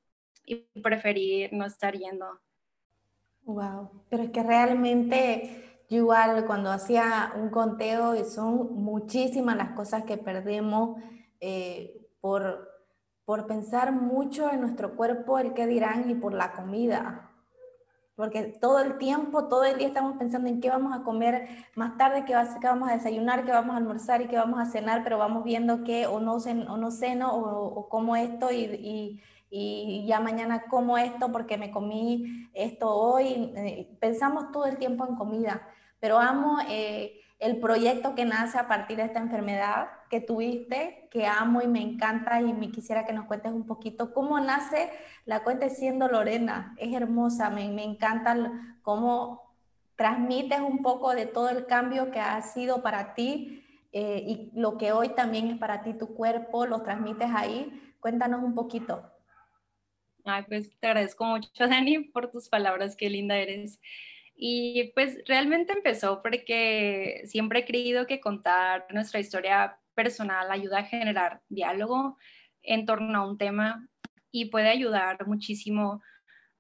y 0.45 0.67
preferí 0.81 1.49
no 1.51 1.65
estar 1.65 1.95
yendo. 1.95 2.39
Wow, 3.43 4.03
pero 4.09 4.23
es 4.23 4.31
que 4.31 4.43
realmente 4.43 5.83
yo 5.89 5.97
igual 5.97 6.45
cuando 6.45 6.71
hacía 6.71 7.31
un 7.35 7.49
conteo 7.49 8.15
y 8.15 8.25
son 8.25 8.73
muchísimas 8.75 9.55
las 9.55 9.71
cosas 9.71 10.03
que 10.03 10.17
perdemos 10.17 11.01
eh, 11.39 12.09
por, 12.19 12.69
por 13.23 13.47
pensar 13.47 13.93
mucho 13.93 14.51
en 14.51 14.61
nuestro 14.61 14.95
cuerpo, 14.95 15.39
el 15.39 15.53
que 15.53 15.65
dirán 15.65 16.09
y 16.09 16.15
por 16.15 16.33
la 16.33 16.51
comida 16.51 17.26
porque 18.17 18.45
todo 18.59 18.79
el 18.79 18.97
tiempo, 18.97 19.47
todo 19.47 19.63
el 19.63 19.77
día 19.77 19.87
estamos 19.87 20.17
pensando 20.17 20.49
en 20.49 20.59
qué 20.59 20.71
vamos 20.71 20.91
a 20.91 21.03
comer 21.03 21.47
más 21.75 21.97
tarde, 21.97 22.25
qué, 22.25 22.33
vamos 22.33 22.89
a 22.89 22.93
desayunar, 22.93 23.45
qué 23.45 23.51
vamos 23.51 23.75
a 23.75 23.77
almorzar 23.77 24.23
y 24.23 24.27
qué 24.27 24.35
vamos 24.35 24.59
a 24.59 24.65
cenar, 24.65 25.03
pero 25.03 25.19
vamos 25.19 25.43
viendo 25.43 25.83
que 25.83 26.07
o 26.07 26.19
no, 26.19 26.39
ceno, 26.39 26.73
o 26.73 26.77
no 26.77 26.89
ceno 26.89 27.31
o, 27.31 27.87
como 27.89 28.15
esto 28.15 28.51
y, 28.51 29.21
y, 29.51 30.05
ya 30.07 30.19
mañana 30.19 30.63
como 30.63 30.97
esto 30.97 31.31
porque 31.31 31.59
me 31.59 31.69
comí 31.69 32.49
esto 32.55 32.89
hoy. 32.89 33.53
Eh, 33.55 33.95
pensamos 34.01 34.51
todo 34.51 34.65
el 34.65 34.77
tiempo 34.77 35.05
en 35.07 35.15
comida, 35.15 35.61
pero 35.99 36.17
amo... 36.17 36.57
Eh, 36.67 37.21
el 37.39 37.59
proyecto 37.59 38.15
que 38.15 38.25
nace 38.25 38.57
a 38.57 38.67
partir 38.67 38.97
de 38.97 39.03
esta 39.03 39.19
enfermedad 39.19 39.89
que 40.09 40.21
tuviste, 40.21 41.07
que 41.11 41.27
amo 41.27 41.61
y 41.61 41.67
me 41.67 41.81
encanta 41.81 42.41
y 42.41 42.53
me 42.53 42.71
quisiera 42.71 43.05
que 43.05 43.13
nos 43.13 43.25
cuentes 43.25 43.51
un 43.51 43.65
poquito 43.65 44.13
cómo 44.13 44.39
nace 44.39 44.89
la 45.25 45.43
cuenta 45.43 45.69
siendo 45.69 46.07
Lorena. 46.07 46.73
Es 46.77 46.93
hermosa, 46.93 47.49
me, 47.49 47.83
encanta 47.83 48.77
cómo 48.81 49.53
transmites 49.95 50.59
un 50.61 50.81
poco 50.81 51.13
de 51.13 51.25
todo 51.25 51.49
el 51.49 51.67
cambio 51.67 52.11
que 52.11 52.19
ha 52.19 52.41
sido 52.41 52.81
para 52.81 53.13
ti 53.13 53.63
eh, 53.91 54.23
y 54.25 54.51
lo 54.59 54.77
que 54.77 54.91
hoy 54.91 55.09
también 55.09 55.47
es 55.49 55.57
para 55.57 55.83
ti 55.83 55.93
tu 55.93 56.15
cuerpo, 56.15 56.65
lo 56.65 56.81
transmites 56.81 57.29
ahí. 57.35 57.93
Cuéntanos 57.99 58.43
un 58.43 58.55
poquito. 58.55 59.11
Ay, 60.23 60.43
pues 60.47 60.77
te 60.79 60.87
agradezco 60.87 61.23
mucho, 61.23 61.49
Dani, 61.67 61.99
por 61.99 62.31
tus 62.31 62.49
palabras, 62.49 62.95
qué 62.95 63.09
linda 63.09 63.37
eres. 63.37 63.79
Y 64.39 64.91
pues 64.93 65.17
realmente 65.25 65.73
empezó 65.73 66.21
porque 66.21 67.23
siempre 67.25 67.59
he 67.59 67.65
creído 67.65 68.05
que 68.05 68.21
contar 68.21 68.85
nuestra 68.93 69.19
historia 69.19 69.79
personal 69.95 70.51
ayuda 70.51 70.79
a 70.79 70.83
generar 70.83 71.41
diálogo 71.49 72.17
en 72.61 72.85
torno 72.85 73.17
a 73.17 73.27
un 73.27 73.39
tema 73.39 73.89
y 74.31 74.45
puede 74.45 74.69
ayudar 74.69 75.25
muchísimo 75.25 76.03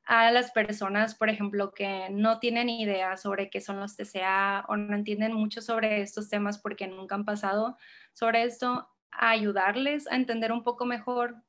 a 0.05 0.31
las 0.31 0.51
personas, 0.51 1.13
por 1.13 1.29
ejemplo, 1.29 1.71
que 1.71 2.07
no 2.09 2.39
tienen 2.39 2.69
idea 2.69 3.15
sobre 3.15 3.51
qué 3.51 3.61
son 3.61 3.79
los 3.79 3.95
TCA 3.95 4.65
o 4.69 4.75
no 4.75 4.95
entienden 4.95 5.33
mucho 5.33 5.61
sobre 5.61 6.01
estos 6.01 6.29
temas 6.29 6.57
porque 6.57 6.87
nunca 6.87 7.13
han 7.13 7.25
pasado 7.25 7.77
sobre 8.13 8.43
esto, 8.43 8.89
a 9.11 9.29
ayudarles 9.29 10.07
a 10.07 10.15
entender 10.15 10.51
un 10.51 10.63
poco 10.63 10.85
mejor 10.85 11.43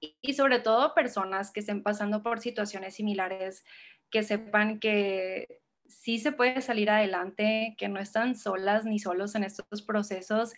y 0.00 0.34
sobre 0.34 0.58
todo 0.58 0.94
personas 0.94 1.52
que 1.52 1.60
estén 1.60 1.82
pasando 1.82 2.22
por 2.22 2.40
situaciones 2.40 2.96
similares, 2.96 3.64
que 4.10 4.22
sepan 4.22 4.80
que 4.80 5.59
sí 5.90 6.18
se 6.18 6.32
puede 6.32 6.60
salir 6.62 6.90
adelante, 6.90 7.74
que 7.76 7.88
no 7.88 8.00
están 8.00 8.34
solas 8.36 8.84
ni 8.84 8.98
solos 8.98 9.34
en 9.34 9.44
estos 9.44 9.82
procesos 9.82 10.54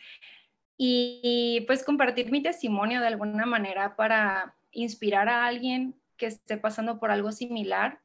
y, 0.77 1.65
pues 1.67 1.85
compartir 1.85 2.31
mi 2.31 2.43
testimonio 2.43 3.01
de 3.01 3.07
alguna 3.07 3.47
manera 3.47 3.97
para 3.97 4.57
inspirar 4.73 5.29
a 5.29 5.47
alguien 5.47 5.95
que 6.17 6.27
esté 6.27 6.57
pasando 6.57 6.99
por 6.99 7.11
algo 7.11 7.33
similar. 7.33 8.01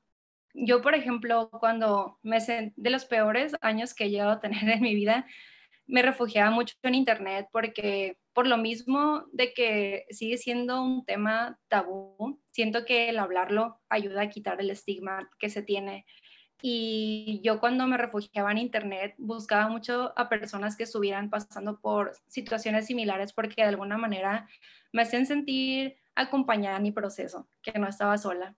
Yo, 0.53 0.81
por 0.81 0.95
ejemplo, 0.95 1.49
cuando 1.49 2.19
me 2.23 2.39
de 2.75 2.89
los 2.89 3.05
peores 3.05 3.55
años 3.61 3.93
que 3.93 4.05
he 4.05 4.09
llegado 4.09 4.31
a 4.31 4.39
tener 4.39 4.69
en 4.69 4.81
mi 4.81 4.95
vida, 4.95 5.25
me 5.87 6.01
refugiaba 6.01 6.51
mucho 6.51 6.75
en 6.83 6.95
internet 6.95 7.47
porque 7.51 8.17
por 8.33 8.45
lo 8.45 8.57
mismo 8.57 9.25
de 9.31 9.53
que 9.53 10.05
sigue 10.11 10.37
siendo 10.37 10.83
un 10.83 11.05
tema 11.05 11.57
tabú, 11.69 12.39
siento 12.51 12.85
que 12.85 13.09
el 13.09 13.17
hablarlo 13.17 13.79
ayuda 13.89 14.21
a 14.21 14.29
quitar 14.29 14.59
el 14.59 14.69
estigma 14.69 15.29
que 15.39 15.49
se 15.49 15.63
tiene. 15.63 16.05
Y 16.61 17.39
yo 17.43 17.59
cuando 17.59 17.85
me 17.85 17.97
refugiaba 17.97 18.51
en 18.51 18.57
internet 18.57 19.13
buscaba 19.17 19.67
mucho 19.67 20.13
a 20.15 20.27
personas 20.27 20.75
que 20.75 20.83
estuvieran 20.83 21.29
pasando 21.29 21.79
por 21.79 22.13
situaciones 22.27 22.87
similares 22.87 23.31
porque 23.31 23.61
de 23.61 23.67
alguna 23.67 23.97
manera 23.97 24.47
me 24.91 25.03
hacen 25.03 25.25
sentir 25.27 25.97
acompañada 26.15 26.77
en 26.77 26.83
mi 26.83 26.91
proceso, 26.91 27.47
que 27.61 27.77
no 27.77 27.87
estaba 27.87 28.17
sola. 28.17 28.55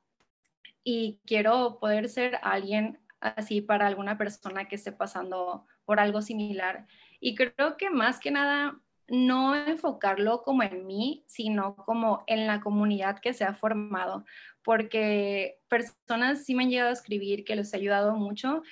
Y 0.84 1.20
quiero 1.26 1.78
poder 1.80 2.08
ser 2.08 2.40
alguien 2.42 3.00
así 3.20 3.62
para 3.62 3.88
alguna 3.88 4.18
persona 4.18 4.68
que 4.70 4.76
esté 4.76 4.94
pasando 4.94 5.66
por 5.84 6.00
algo 6.00 6.22
similar 6.22 6.88
y 7.20 7.36
creo 7.36 7.78
que 7.78 7.90
más 7.90 8.20
que 8.20 8.32
nada, 8.32 8.80
no 9.10 9.56
enfocarlo 9.56 10.44
como 10.44 10.64
en 10.64 10.86
mí, 10.86 11.24
sino 11.28 11.76
como 11.76 12.24
en 12.28 12.48
la 12.48 12.62
comunidad 12.62 13.20
que 13.20 13.34
se 13.34 13.44
ha 13.44 13.54
formado, 13.54 14.26
porque 14.64 15.60
personas 15.68 16.46
sí 16.46 16.56
me 16.56 16.64
han 16.64 16.70
llegado 16.70 16.90
a 16.90 16.94
escribir 16.94 17.44
que 17.44 17.56
les 17.56 17.74
ha 17.74 17.78
ayudado 17.78 18.16
mucho, 18.16 18.64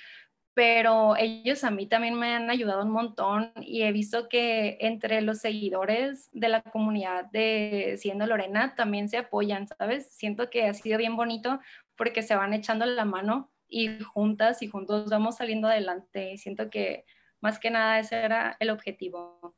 pero 0.58 1.14
ellos 1.16 1.62
a 1.62 1.70
mí 1.70 1.86
también 1.86 2.18
me 2.18 2.34
han 2.34 2.50
ayudado 2.50 2.82
un 2.82 2.90
montón 2.90 3.52
y 3.60 3.82
he 3.82 3.92
visto 3.92 4.28
que 4.28 4.76
entre 4.80 5.20
los 5.20 5.38
seguidores 5.38 6.28
de 6.32 6.48
la 6.48 6.62
comunidad 6.62 7.26
de 7.26 7.94
Siendo 7.96 8.26
Lorena 8.26 8.74
también 8.74 9.08
se 9.08 9.18
apoyan, 9.18 9.68
¿sabes? 9.68 10.10
Siento 10.10 10.50
que 10.50 10.66
ha 10.66 10.74
sido 10.74 10.98
bien 10.98 11.14
bonito 11.14 11.60
porque 11.96 12.22
se 12.22 12.34
van 12.34 12.54
echando 12.54 12.86
la 12.86 13.04
mano 13.04 13.52
y 13.68 14.00
juntas 14.00 14.60
y 14.62 14.66
juntos 14.66 15.08
vamos 15.10 15.36
saliendo 15.36 15.68
adelante. 15.68 16.36
Siento 16.38 16.70
que 16.70 17.04
más 17.40 17.60
que 17.60 17.70
nada 17.70 18.00
ese 18.00 18.16
era 18.16 18.56
el 18.58 18.70
objetivo. 18.70 19.54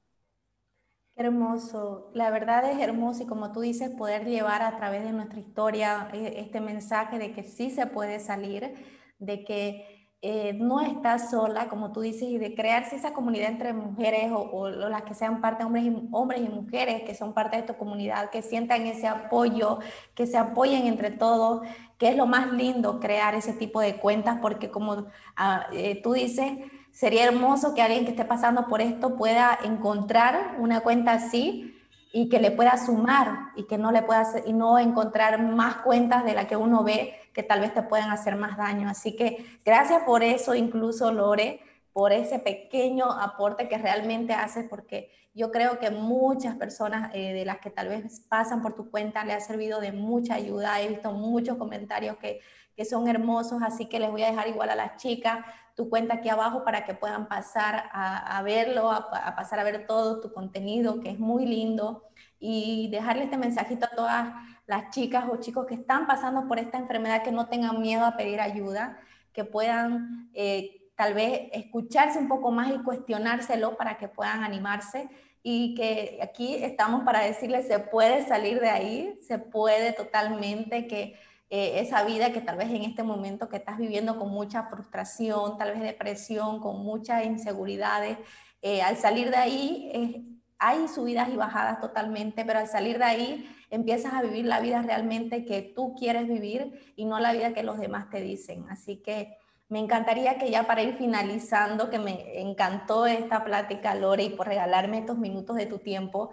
Hermoso, 1.21 2.11
la 2.15 2.31
verdad 2.31 2.65
es 2.71 2.79
hermoso 2.81 3.25
y 3.25 3.27
como 3.27 3.53
tú 3.53 3.61
dices, 3.61 3.91
poder 3.91 4.25
llevar 4.25 4.63
a 4.63 4.79
través 4.79 5.05
de 5.05 5.13
nuestra 5.13 5.39
historia 5.39 6.09
eh, 6.15 6.37
este 6.39 6.63
mensaje 6.63 7.19
de 7.19 7.33
que 7.33 7.43
sí 7.43 7.71
se 7.71 7.87
puede 7.87 8.21
salir, 8.21 8.73
de 9.19 9.45
que 9.45 10.15
eh, 10.23 10.55
no 10.55 10.81
estás 10.81 11.31
sola, 11.31 11.69
como 11.69 11.93
tú 11.93 12.01
dices, 12.01 12.23
y 12.23 12.39
de 12.39 12.55
crearse 12.55 12.97
esa 12.97 13.13
comunidad 13.13 13.51
entre 13.51 13.75
mujeres 13.75 14.33
o, 14.33 14.71
las 14.71 15.03
que 15.03 15.13
sean 15.13 15.43
parte, 15.43 15.63
hombres 15.63 15.93
hombres 16.11 16.41
y 16.41 16.49
mujeres 16.49 17.03
que 17.03 17.15
son 17.15 17.35
parte 17.35 17.57
de 17.57 17.61
esta 17.65 17.77
comunidad, 17.77 18.31
que 18.31 18.41
sientan 18.41 18.87
ese 18.87 19.07
apoyo, 19.07 19.79
que 20.15 20.27
se 20.27 20.39
apoyen 20.39 20.87
entre 20.87 21.11
todos, 21.11 21.61
que 21.99 22.09
es 22.09 22.17
lo 22.17 22.25
más 22.25 22.51
lindo 22.51 22.99
crear 22.99 23.35
ese 23.35 23.53
tipo 23.53 23.83
de 23.83 23.97
cuentas, 23.97 24.39
porque 24.41 24.71
como 24.71 25.09
ah, 25.37 25.67
eh, 25.75 26.01
tú 26.03 26.15
dices, 26.15 26.51
sería 26.93 27.25
hermoso 27.25 27.75
que 27.75 27.83
alguien 27.83 28.05
que 28.05 28.11
esté 28.11 28.25
pasando 28.25 28.67
por 28.67 28.81
esto 28.81 29.17
pueda 29.17 29.59
encontrar 29.65 30.57
una 30.59 30.81
cuenta 30.81 31.13
así 31.13 31.77
y 32.13 32.29
que 32.29 32.41
le 32.41 32.51
pueda 32.51 32.77
sumar 32.77 33.51
y 33.57 33.65
que 33.65 33.79
no 33.79 33.93
le 33.93 34.03
pueda 34.03 34.27
y 34.45 34.53
no 34.53 34.79
encontrar 34.79 35.43
más 35.43 35.77
cuentas 35.77 36.25
de 36.25 36.35
las 36.35 36.47
que 36.47 36.57
uno 36.57 36.83
ve 36.83 37.15
que 37.33 37.43
tal 37.43 37.61
vez 37.61 37.73
te 37.73 37.83
puedan 37.83 38.11
hacer 38.11 38.37
más 38.37 38.57
daño. 38.57 38.89
Así 38.89 39.15
que 39.15 39.59
gracias 39.65 40.03
por 40.03 40.23
eso, 40.23 40.55
incluso 40.55 41.13
Lore, 41.13 41.61
por 41.93 42.13
ese 42.13 42.39
pequeño 42.39 43.11
aporte 43.11 43.69
que 43.69 43.79
realmente 43.79 44.33
haces, 44.33 44.67
porque 44.69 45.11
yo 45.33 45.53
creo 45.53 45.79
que 45.79 45.91
muchas 45.91 46.57
personas 46.57 47.13
eh, 47.15 47.33
de 47.33 47.45
las 47.45 47.59
que 47.59 47.71
tal 47.71 47.89
vez 47.89 48.21
pasan 48.29 48.63
por 48.63 48.75
tu 48.75 48.91
cuenta 48.91 49.25
le 49.25 49.33
ha 49.33 49.41
servido 49.41 49.81
de 49.81 49.93
mucha 49.93 50.35
ayuda. 50.35 50.81
He 50.81 50.89
visto 50.89 51.13
muchos 51.13 51.57
comentarios 51.57 52.17
que, 52.17 52.41
que 52.75 52.85
son 52.85 53.07
hermosos, 53.07 53.63
así 53.63 53.87
que 53.87 54.01
les 54.01 54.11
voy 54.11 54.25
a 54.25 54.31
dejar 54.31 54.49
igual 54.49 54.71
a 54.71 54.75
las 54.75 54.97
chicas 54.97 55.45
tu 55.81 55.89
cuenta 55.89 56.17
aquí 56.17 56.29
abajo 56.29 56.63
para 56.63 56.85
que 56.85 56.93
puedan 56.93 57.27
pasar 57.27 57.89
a, 57.91 58.43
verlo, 58.43 58.91
a, 58.91 59.35
pasar 59.35 59.61
a 59.61 59.65
ver 59.65 59.87
todo 59.87 60.21
tu 60.21 60.31
contenido, 60.31 61.01
que 61.01 61.09
es 61.09 61.19
muy 61.19 61.47
lindo, 61.47 62.05
y 62.39 62.91
dejarle 62.91 63.25
este 63.25 63.39
mensajito 63.39 63.87
a 63.87 63.97
todas 63.97 64.35
las 64.67 64.91
chicas 64.91 65.25
o 65.33 65.39
chicos 65.39 65.65
que 65.65 65.77
están 65.77 66.07
pasando 66.07 66.47
por 66.47 66.59
esta 66.59 66.77
enfermedad, 66.77 67.23
que 67.23 67.33
no 67.33 67.49
tengan 67.49 67.81
miedo 67.81 68.05
a 68.05 68.19
pedir 68.19 68.43
ayuda, 68.43 68.99
que 69.33 69.45
puedan 69.45 70.29
eh, 70.35 70.91
tal 70.97 71.15
vez 71.15 71.49
escucharse 71.53 72.19
un 72.19 72.29
poco 72.29 72.51
más 72.51 72.71
y 72.71 72.83
cuestionárselo 72.83 73.79
para 73.79 73.97
que 73.97 74.07
puedan 74.07 74.45
animarse. 74.45 75.09
Y 75.43 75.75
que 75.75 76.19
aquí 76.23 76.57
estamos 76.57 77.05
para 77.05 77.21
decirles 77.21 77.67
se 77.67 77.79
puede 77.79 78.27
salir 78.29 78.61
de 78.61 78.69
ahí, 78.69 79.19
se 79.23 79.39
puede 79.39 79.95
totalmente, 79.95 80.87
que 80.87 81.15
eh, 81.51 81.81
esa 81.81 82.05
vida 82.05 82.33
que 82.33 82.41
tal 82.41 82.57
vez 82.57 82.71
en 82.71 82.85
este 82.85 83.03
momento 83.03 83.49
que 83.49 83.57
estás 83.59 83.77
viviendo 83.77 84.19
con 84.19 84.31
mucha 84.31 84.65
frustración, 84.65 85.59
tal 85.59 85.73
vez 85.73 85.83
depresión, 85.83 86.61
con 86.61 86.83
muchas 86.83 87.27
inseguridades, 87.27 88.17
eh, 88.63 88.83
al 88.83 88.97
salir 88.97 89.31
de 89.31 89.37
ahí 89.37 90.41
hay 90.59 90.89
subidas 90.89 91.31
y 91.31 91.37
bajadas 91.37 91.81
totalmente, 91.81 92.45
pero 92.45 92.59
al 92.59 92.69
salir 92.69 92.99
de 92.99 93.05
ahí 93.05 93.57
empiezas 93.71 94.13
a 94.13 94.23
vivir 94.23 94.45
la 94.45 94.61
vida 94.61 94.83
realmente 94.83 95.45
que 95.45 95.63
tú 95.63 95.95
quieres 95.95 96.29
vivir 96.29 96.93
y 96.97 97.07
no 97.07 97.19
la 97.19 97.33
vida 97.33 97.55
que 97.55 97.63
los 97.63 97.79
demás 97.79 98.11
te 98.11 98.21
dicen. 98.21 98.67
Así 98.69 98.97
que 98.97 99.39
me 99.71 99.79
encantaría 99.79 100.37
que 100.37 100.51
ya 100.51 100.65
para 100.65 100.83
ir 100.83 100.97
finalizando, 100.97 101.91
que 101.91 101.99
me 101.99 102.41
encantó 102.41 103.07
esta 103.07 103.45
plática, 103.45 103.95
Lore, 103.95 104.25
y 104.25 104.31
por 104.31 104.49
regalarme 104.49 104.99
estos 104.99 105.17
minutos 105.17 105.57
de 105.57 105.67
tu 105.67 105.79
tiempo, 105.79 106.31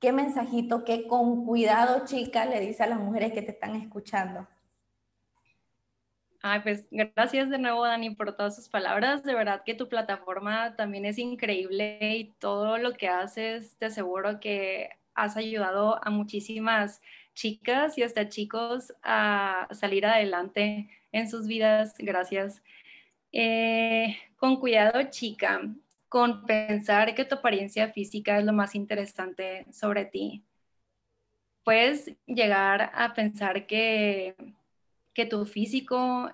¿qué 0.00 0.12
mensajito, 0.12 0.84
qué 0.84 1.06
con 1.06 1.44
cuidado, 1.44 2.04
chica, 2.06 2.46
le 2.46 2.60
dice 2.60 2.84
a 2.84 2.86
las 2.86 3.00
mujeres 3.00 3.32
que 3.32 3.42
te 3.42 3.50
están 3.50 3.74
escuchando? 3.74 4.46
Ay, 6.48 6.60
pues 6.60 6.86
gracias 6.92 7.50
de 7.50 7.58
nuevo, 7.58 7.84
Dani, 7.84 8.10
por 8.10 8.36
todas 8.36 8.54
sus 8.54 8.68
palabras. 8.68 9.24
De 9.24 9.34
verdad 9.34 9.62
que 9.64 9.74
tu 9.74 9.88
plataforma 9.88 10.76
también 10.76 11.04
es 11.04 11.18
increíble 11.18 11.98
y 12.16 12.34
todo 12.38 12.78
lo 12.78 12.92
que 12.92 13.08
haces, 13.08 13.76
te 13.78 13.86
aseguro 13.86 14.38
que 14.38 14.90
has 15.14 15.36
ayudado 15.36 15.98
a 16.06 16.10
muchísimas 16.10 17.02
chicas 17.34 17.98
y 17.98 18.04
hasta 18.04 18.28
chicos 18.28 18.94
a 19.02 19.66
salir 19.72 20.06
adelante 20.06 20.88
en 21.10 21.28
sus 21.28 21.48
vidas. 21.48 21.94
Gracias. 21.98 22.62
Eh, 23.32 24.16
con 24.36 24.60
cuidado, 24.60 25.02
chica, 25.10 25.62
con 26.08 26.46
pensar 26.46 27.16
que 27.16 27.24
tu 27.24 27.34
apariencia 27.36 27.92
física 27.92 28.38
es 28.38 28.44
lo 28.44 28.52
más 28.52 28.76
interesante 28.76 29.66
sobre 29.72 30.04
ti. 30.04 30.44
Puedes 31.64 32.12
llegar 32.26 32.92
a 32.94 33.14
pensar 33.14 33.66
que 33.66 34.36
que 35.16 35.24
tu 35.24 35.46
físico 35.46 36.30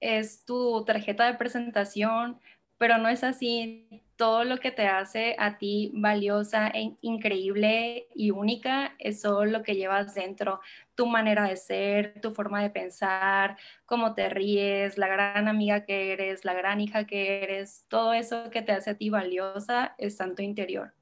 es 0.00 0.46
tu 0.46 0.82
tarjeta 0.86 1.26
de 1.26 1.34
presentación, 1.34 2.40
pero 2.78 2.96
no 2.96 3.10
es 3.10 3.22
así. 3.22 4.02
Todo 4.16 4.44
lo 4.44 4.56
que 4.58 4.70
te 4.70 4.86
hace 4.86 5.36
a 5.38 5.58
ti 5.58 5.90
valiosa, 5.92 6.68
e 6.68 6.96
increíble 7.02 8.08
y 8.14 8.30
única 8.30 8.94
es 8.98 9.20
solo 9.20 9.50
lo 9.50 9.62
que 9.62 9.74
llevas 9.74 10.14
dentro, 10.14 10.60
tu 10.94 11.06
manera 11.06 11.46
de 11.46 11.56
ser, 11.56 12.18
tu 12.22 12.30
forma 12.30 12.62
de 12.62 12.70
pensar, 12.70 13.58
cómo 13.84 14.14
te 14.14 14.30
ríes, 14.30 14.96
la 14.96 15.08
gran 15.08 15.46
amiga 15.46 15.84
que 15.84 16.12
eres, 16.12 16.46
la 16.46 16.54
gran 16.54 16.80
hija 16.80 17.06
que 17.06 17.42
eres, 17.42 17.84
todo 17.88 18.14
eso 18.14 18.48
que 18.48 18.62
te 18.62 18.72
hace 18.72 18.90
a 18.90 18.96
ti 18.96 19.10
valiosa 19.10 19.94
está 19.98 20.24
en 20.24 20.34
tu 20.34 20.42
interior. 20.42 20.94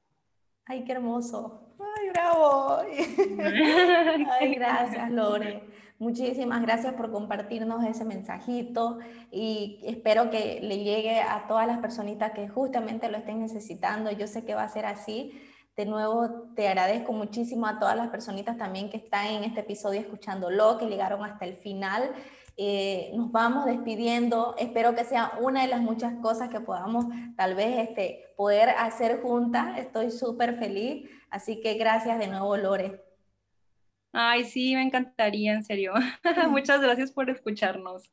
Ay, 0.65 0.83
qué 0.83 0.91
hermoso. 0.91 1.73
Ay, 1.79 2.09
bravo. 2.09 2.79
Ay, 4.39 4.55
gracias, 4.55 5.09
Lore. 5.09 5.82
Muchísimas 5.99 6.61
gracias 6.61 6.93
por 6.95 7.11
compartirnos 7.11 7.85
ese 7.85 8.03
mensajito 8.03 8.97
y 9.31 9.79
espero 9.83 10.29
que 10.29 10.59
le 10.61 10.83
llegue 10.83 11.21
a 11.21 11.47
todas 11.47 11.67
las 11.67 11.79
personitas 11.79 12.31
que 12.31 12.47
justamente 12.49 13.09
lo 13.09 13.17
estén 13.17 13.39
necesitando. 13.39 14.11
Yo 14.11 14.27
sé 14.27 14.43
que 14.43 14.55
va 14.55 14.63
a 14.63 14.69
ser 14.69 14.85
así. 14.85 15.31
De 15.75 15.85
nuevo, 15.85 16.51
te 16.55 16.67
agradezco 16.67 17.13
muchísimo 17.13 17.67
a 17.67 17.79
todas 17.79 17.95
las 17.95 18.09
personitas 18.09 18.57
también 18.57 18.89
que 18.89 18.97
están 18.97 19.27
en 19.27 19.43
este 19.43 19.61
episodio 19.61 19.99
escuchándolo, 19.99 20.77
que 20.77 20.87
llegaron 20.87 21.23
hasta 21.23 21.45
el 21.45 21.55
final. 21.55 22.11
Eh, 22.57 23.11
nos 23.15 23.31
vamos 23.31 23.65
despidiendo. 23.65 24.55
Espero 24.57 24.93
que 24.93 25.05
sea 25.05 25.31
una 25.41 25.61
de 25.63 25.69
las 25.69 25.81
muchas 25.81 26.13
cosas 26.21 26.49
que 26.49 26.59
podamos 26.59 27.05
tal 27.35 27.55
vez 27.55 27.87
este, 27.89 28.33
poder 28.35 28.69
hacer 28.69 29.21
juntas. 29.21 29.79
Estoy 29.79 30.11
súper 30.11 30.57
feliz. 30.57 31.09
Así 31.29 31.61
que 31.61 31.75
gracias 31.75 32.19
de 32.19 32.27
nuevo, 32.27 32.55
Lore. 32.57 33.02
Ay, 34.13 34.45
sí, 34.45 34.75
me 34.75 34.83
encantaría, 34.83 35.53
en 35.53 35.63
serio. 35.63 35.93
Muchas 36.49 36.81
gracias 36.81 37.11
por 37.11 37.29
escucharnos. 37.29 38.11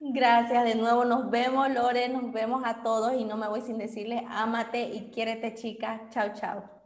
Gracias, 0.00 0.64
de 0.64 0.74
nuevo 0.74 1.04
nos 1.06 1.30
vemos, 1.30 1.70
Lore, 1.70 2.08
nos 2.10 2.32
vemos 2.32 2.62
a 2.66 2.82
todos 2.82 3.14
y 3.14 3.24
no 3.24 3.36
me 3.38 3.48
voy 3.48 3.62
sin 3.62 3.78
decirles, 3.78 4.22
ámate 4.28 4.82
y 4.82 5.10
quiérete, 5.10 5.54
chica. 5.54 6.08
Chao, 6.10 6.34
chao. 6.34 6.79